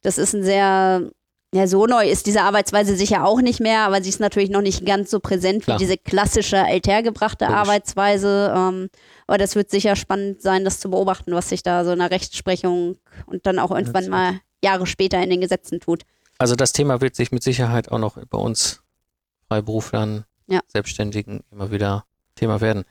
das 0.01 0.17
ist 0.17 0.33
ein 0.33 0.43
sehr, 0.43 1.09
ja, 1.53 1.67
so 1.67 1.85
neu 1.85 2.09
ist 2.09 2.25
diese 2.25 2.41
Arbeitsweise 2.41 2.95
sicher 2.95 3.25
auch 3.25 3.41
nicht 3.41 3.59
mehr, 3.59 3.81
aber 3.81 4.01
sie 4.01 4.09
ist 4.09 4.19
natürlich 4.19 4.49
noch 4.49 4.61
nicht 4.61 4.85
ganz 4.85 5.11
so 5.11 5.19
präsent 5.19 5.63
Klar. 5.63 5.77
wie 5.79 5.83
diese 5.83 5.97
klassische 5.97 6.63
althergebrachte 6.65 7.45
Logisch. 7.45 7.57
Arbeitsweise. 7.57 8.53
Ähm, 8.55 8.89
aber 9.27 9.37
das 9.37 9.55
wird 9.55 9.69
sicher 9.69 9.95
spannend 9.95 10.41
sein, 10.41 10.65
das 10.65 10.79
zu 10.79 10.89
beobachten, 10.89 11.33
was 11.33 11.49
sich 11.49 11.63
da 11.63 11.85
so 11.85 11.91
in 11.91 11.99
der 11.99 12.11
Rechtsprechung 12.11 12.97
und 13.25 13.45
dann 13.45 13.59
auch 13.59 13.71
irgendwann 13.71 14.09
mal 14.09 14.39
Jahre 14.63 14.85
später 14.87 15.21
in 15.21 15.29
den 15.29 15.41
Gesetzen 15.41 15.79
tut. 15.79 16.03
Also 16.39 16.55
das 16.55 16.73
Thema 16.73 16.99
wird 17.01 17.15
sich 17.15 17.31
mit 17.31 17.43
Sicherheit 17.43 17.91
auch 17.91 17.99
noch 17.99 18.17
bei 18.25 18.37
uns 18.37 18.81
Freiberuflern, 19.47 20.25
Ja. 20.47 20.61
Selbstständigen 20.67 21.41
immer 21.51 21.71
wieder 21.71 22.05
Thema 22.35 22.59
werden. 22.61 22.83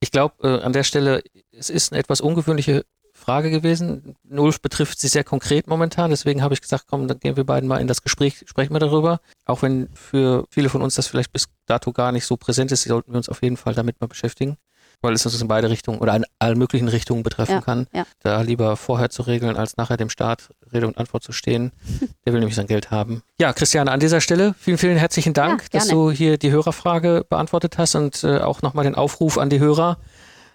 Ich 0.00 0.10
glaube, 0.10 0.34
äh, 0.42 0.62
an 0.62 0.72
der 0.72 0.84
Stelle, 0.84 1.22
es 1.52 1.70
ist 1.70 1.92
eine 1.92 2.00
etwas 2.00 2.20
ungewöhnliche 2.20 2.84
Frage 3.18 3.50
gewesen. 3.50 4.16
Ulf 4.30 4.60
betrifft 4.62 5.00
sie 5.00 5.08
sehr 5.08 5.24
konkret 5.24 5.66
momentan, 5.66 6.10
deswegen 6.10 6.42
habe 6.42 6.54
ich 6.54 6.60
gesagt, 6.60 6.84
komm, 6.86 7.08
dann 7.08 7.18
gehen 7.18 7.36
wir 7.36 7.44
beiden 7.44 7.68
mal 7.68 7.80
in 7.80 7.88
das 7.88 8.02
Gespräch, 8.02 8.44
sprechen 8.46 8.72
wir 8.74 8.78
darüber. 8.78 9.20
Auch 9.44 9.62
wenn 9.62 9.88
für 9.92 10.46
viele 10.50 10.68
von 10.68 10.82
uns 10.82 10.94
das 10.94 11.08
vielleicht 11.08 11.32
bis 11.32 11.48
dato 11.66 11.92
gar 11.92 12.12
nicht 12.12 12.26
so 12.26 12.36
präsent 12.36 12.70
ist, 12.70 12.84
sollten 12.84 13.12
wir 13.12 13.16
uns 13.16 13.28
auf 13.28 13.42
jeden 13.42 13.56
Fall 13.56 13.74
damit 13.74 14.00
mal 14.00 14.06
beschäftigen, 14.06 14.56
weil 15.00 15.12
es 15.14 15.24
uns 15.24 15.40
in 15.40 15.48
beide 15.48 15.70
Richtungen 15.70 15.98
oder 16.00 16.14
in 16.16 16.24
allen 16.38 16.58
möglichen 16.58 16.88
Richtungen 16.88 17.22
betreffen 17.22 17.52
Ja, 17.56 17.60
kann. 17.60 17.86
ja. 17.92 18.04
Da 18.20 18.40
lieber 18.40 18.76
vorher 18.76 19.10
zu 19.10 19.22
regeln, 19.22 19.56
als 19.56 19.76
nachher 19.76 19.96
dem 19.96 20.10
Staat 20.10 20.48
Rede 20.72 20.86
und 20.86 20.98
Antwort 20.98 21.22
zu 21.22 21.32
stehen. 21.32 21.72
Der 22.26 22.32
will 22.32 22.40
nämlich 22.40 22.56
sein 22.56 22.66
Geld 22.66 22.90
haben. 22.90 23.22
Ja, 23.40 23.52
Christiane, 23.52 23.90
an 23.92 24.00
dieser 24.00 24.20
Stelle 24.20 24.54
vielen, 24.58 24.78
vielen 24.78 24.96
herzlichen 24.96 25.34
Dank, 25.34 25.62
Ja, 25.62 25.68
dass 25.78 25.88
du 25.88 26.10
hier 26.10 26.36
die 26.38 26.50
Hörerfrage 26.50 27.24
beantwortet 27.28 27.78
hast 27.78 27.94
und 27.94 28.24
äh, 28.24 28.38
auch 28.38 28.62
nochmal 28.62 28.84
den 28.84 28.94
Aufruf 28.96 29.38
an 29.38 29.50
die 29.50 29.60
Hörer. 29.60 29.98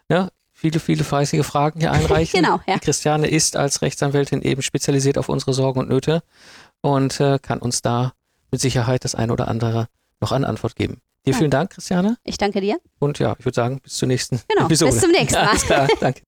Ja, 0.10 0.30
viele, 0.52 0.80
viele 0.80 1.04
fleißige 1.04 1.46
Fragen 1.46 1.80
hier 1.80 1.92
einreichen. 1.92 2.42
Genau, 2.44 2.60
ja. 2.68 2.74
Die 2.76 2.80
Christiane 2.82 3.28
ist 3.28 3.56
als 3.56 3.82
Rechtsanwältin 3.82 4.42
eben 4.42 4.62
spezialisiert 4.62 5.18
auf 5.18 5.30
unsere 5.30 5.54
Sorgen 5.54 5.80
und 5.80 5.90
Nöte 5.90 6.22
und 6.82 7.20
äh, 7.20 7.40
kann 7.40 7.60
uns 7.60 7.82
da 7.82 8.14
mit 8.52 8.60
Sicherheit 8.62 9.04
das 9.06 9.16
eine 9.16 9.32
oder 9.34 9.48
andere 9.48 9.88
noch 10.20 10.32
an 10.32 10.44
Antwort 10.44 10.76
geben. 10.76 11.00
Dir 11.26 11.32
Ja. 11.32 11.38
vielen 11.38 11.52
Dank, 11.52 11.72
Christiane. 11.72 12.18
Ich 12.24 12.38
danke 12.38 12.60
dir. 12.62 12.80
Und 13.00 13.20
ja, 13.20 13.36
ich 13.40 13.46
würde 13.46 13.56
sagen, 13.56 13.80
bis 13.82 13.94
zur 13.96 14.08
nächsten 14.08 14.42
Genau, 14.50 14.66
Episode. 14.66 14.92
bis 14.92 15.02
zum 15.02 15.12
nächsten 15.12 15.34
Mal. 15.46 15.56
Klar, 15.58 15.88
danke. 16.00 16.22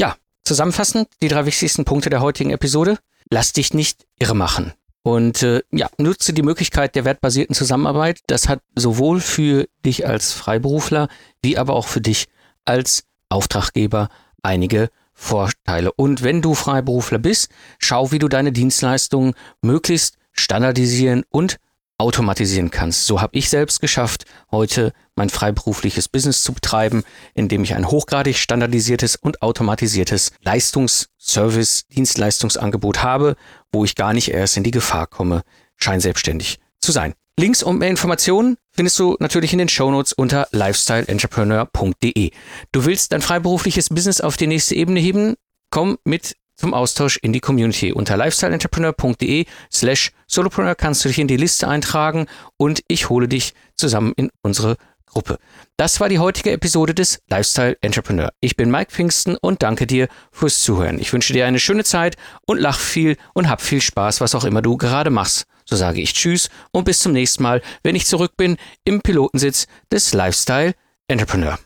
Ja, 0.00 0.16
zusammenfassend 0.44 1.08
die 1.22 1.28
drei 1.28 1.44
wichtigsten 1.46 1.84
Punkte 1.84 2.08
der 2.10 2.20
heutigen 2.20 2.50
Episode. 2.50 2.98
Lass 3.30 3.52
dich 3.52 3.74
nicht 3.74 4.06
irre 4.18 4.34
machen. 4.34 4.72
Und 5.02 5.42
äh, 5.42 5.62
ja, 5.70 5.88
nutze 5.98 6.32
die 6.32 6.42
Möglichkeit 6.42 6.94
der 6.96 7.04
wertbasierten 7.04 7.54
Zusammenarbeit. 7.54 8.20
Das 8.26 8.48
hat 8.48 8.60
sowohl 8.74 9.20
für 9.20 9.68
dich 9.84 10.06
als 10.06 10.32
Freiberufler 10.32 11.08
wie 11.42 11.58
aber 11.58 11.74
auch 11.74 11.86
für 11.86 12.00
dich 12.00 12.26
als 12.64 13.04
Auftraggeber 13.28 14.08
einige 14.42 14.90
Vorteile. 15.12 15.92
Und 15.92 16.22
wenn 16.22 16.42
du 16.42 16.54
Freiberufler 16.54 17.18
bist, 17.18 17.50
schau, 17.78 18.10
wie 18.12 18.18
du 18.18 18.28
deine 18.28 18.50
Dienstleistungen 18.52 19.34
möglichst 19.62 20.16
standardisieren 20.32 21.24
und 21.30 21.56
automatisieren 21.98 22.70
kannst. 22.70 23.06
So 23.06 23.20
habe 23.20 23.36
ich 23.36 23.48
selbst 23.48 23.80
geschafft, 23.80 24.24
heute 24.50 24.92
mein 25.14 25.30
freiberufliches 25.30 26.08
Business 26.08 26.42
zu 26.42 26.52
betreiben, 26.52 27.04
indem 27.34 27.62
ich 27.64 27.74
ein 27.74 27.90
hochgradig 27.90 28.36
standardisiertes 28.36 29.16
und 29.16 29.42
automatisiertes 29.42 30.32
Leistungsservice, 30.42 31.86
Dienstleistungsangebot 31.88 33.02
habe, 33.02 33.36
wo 33.72 33.84
ich 33.84 33.94
gar 33.94 34.12
nicht 34.12 34.30
erst 34.30 34.56
in 34.56 34.64
die 34.64 34.70
Gefahr 34.70 35.06
komme, 35.06 35.42
scheinselbstständig 35.76 36.58
zu 36.80 36.92
sein. 36.92 37.14
Links 37.38 37.62
und 37.62 37.78
mehr 37.78 37.90
Informationen 37.90 38.56
findest 38.72 38.98
du 38.98 39.16
natürlich 39.20 39.52
in 39.52 39.58
den 39.58 39.68
Shownotes 39.68 40.14
unter 40.14 40.48
lifestyleentrepreneur.de. 40.52 42.30
Du 42.72 42.84
willst 42.86 43.12
dein 43.12 43.20
freiberufliches 43.20 43.90
Business 43.90 44.22
auf 44.22 44.38
die 44.38 44.46
nächste 44.46 44.74
Ebene 44.74 45.00
heben? 45.00 45.34
Komm 45.70 45.98
mit 46.04 46.36
zum 46.56 46.74
Austausch 46.74 47.18
in 47.18 47.32
die 47.32 47.40
Community. 47.40 47.92
Unter 47.92 48.16
lifestyleentrepreneur.de 48.16 49.46
slash 49.72 50.12
solopreneur 50.26 50.74
kannst 50.74 51.04
du 51.04 51.08
dich 51.08 51.18
in 51.18 51.28
die 51.28 51.36
Liste 51.36 51.68
eintragen 51.68 52.26
und 52.56 52.82
ich 52.88 53.08
hole 53.08 53.28
dich 53.28 53.54
zusammen 53.76 54.12
in 54.16 54.30
unsere 54.42 54.76
Gruppe. 55.06 55.38
Das 55.76 56.00
war 56.00 56.08
die 56.08 56.18
heutige 56.18 56.52
Episode 56.52 56.94
des 56.94 57.20
Lifestyle 57.28 57.76
Entrepreneur. 57.80 58.30
Ich 58.40 58.56
bin 58.56 58.70
Mike 58.70 58.90
Pfingsten 58.90 59.36
und 59.36 59.62
danke 59.62 59.86
dir 59.86 60.08
fürs 60.30 60.62
Zuhören. 60.62 60.98
Ich 60.98 61.12
wünsche 61.12 61.32
dir 61.32 61.46
eine 61.46 61.60
schöne 61.60 61.84
Zeit 61.84 62.16
und 62.46 62.58
lach 62.58 62.78
viel 62.78 63.16
und 63.32 63.48
hab 63.48 63.62
viel 63.62 63.80
Spaß, 63.80 64.20
was 64.20 64.34
auch 64.34 64.44
immer 64.44 64.62
du 64.62 64.76
gerade 64.76 65.10
machst. 65.10 65.46
So 65.64 65.74
sage 65.74 66.00
ich 66.00 66.12
Tschüss 66.12 66.48
und 66.70 66.84
bis 66.84 67.00
zum 67.00 67.12
nächsten 67.12 67.42
Mal, 67.42 67.62
wenn 67.82 67.96
ich 67.96 68.06
zurück 68.06 68.36
bin 68.36 68.56
im 68.84 69.00
Pilotensitz 69.00 69.66
des 69.90 70.12
Lifestyle 70.12 70.74
Entrepreneur. 71.08 71.58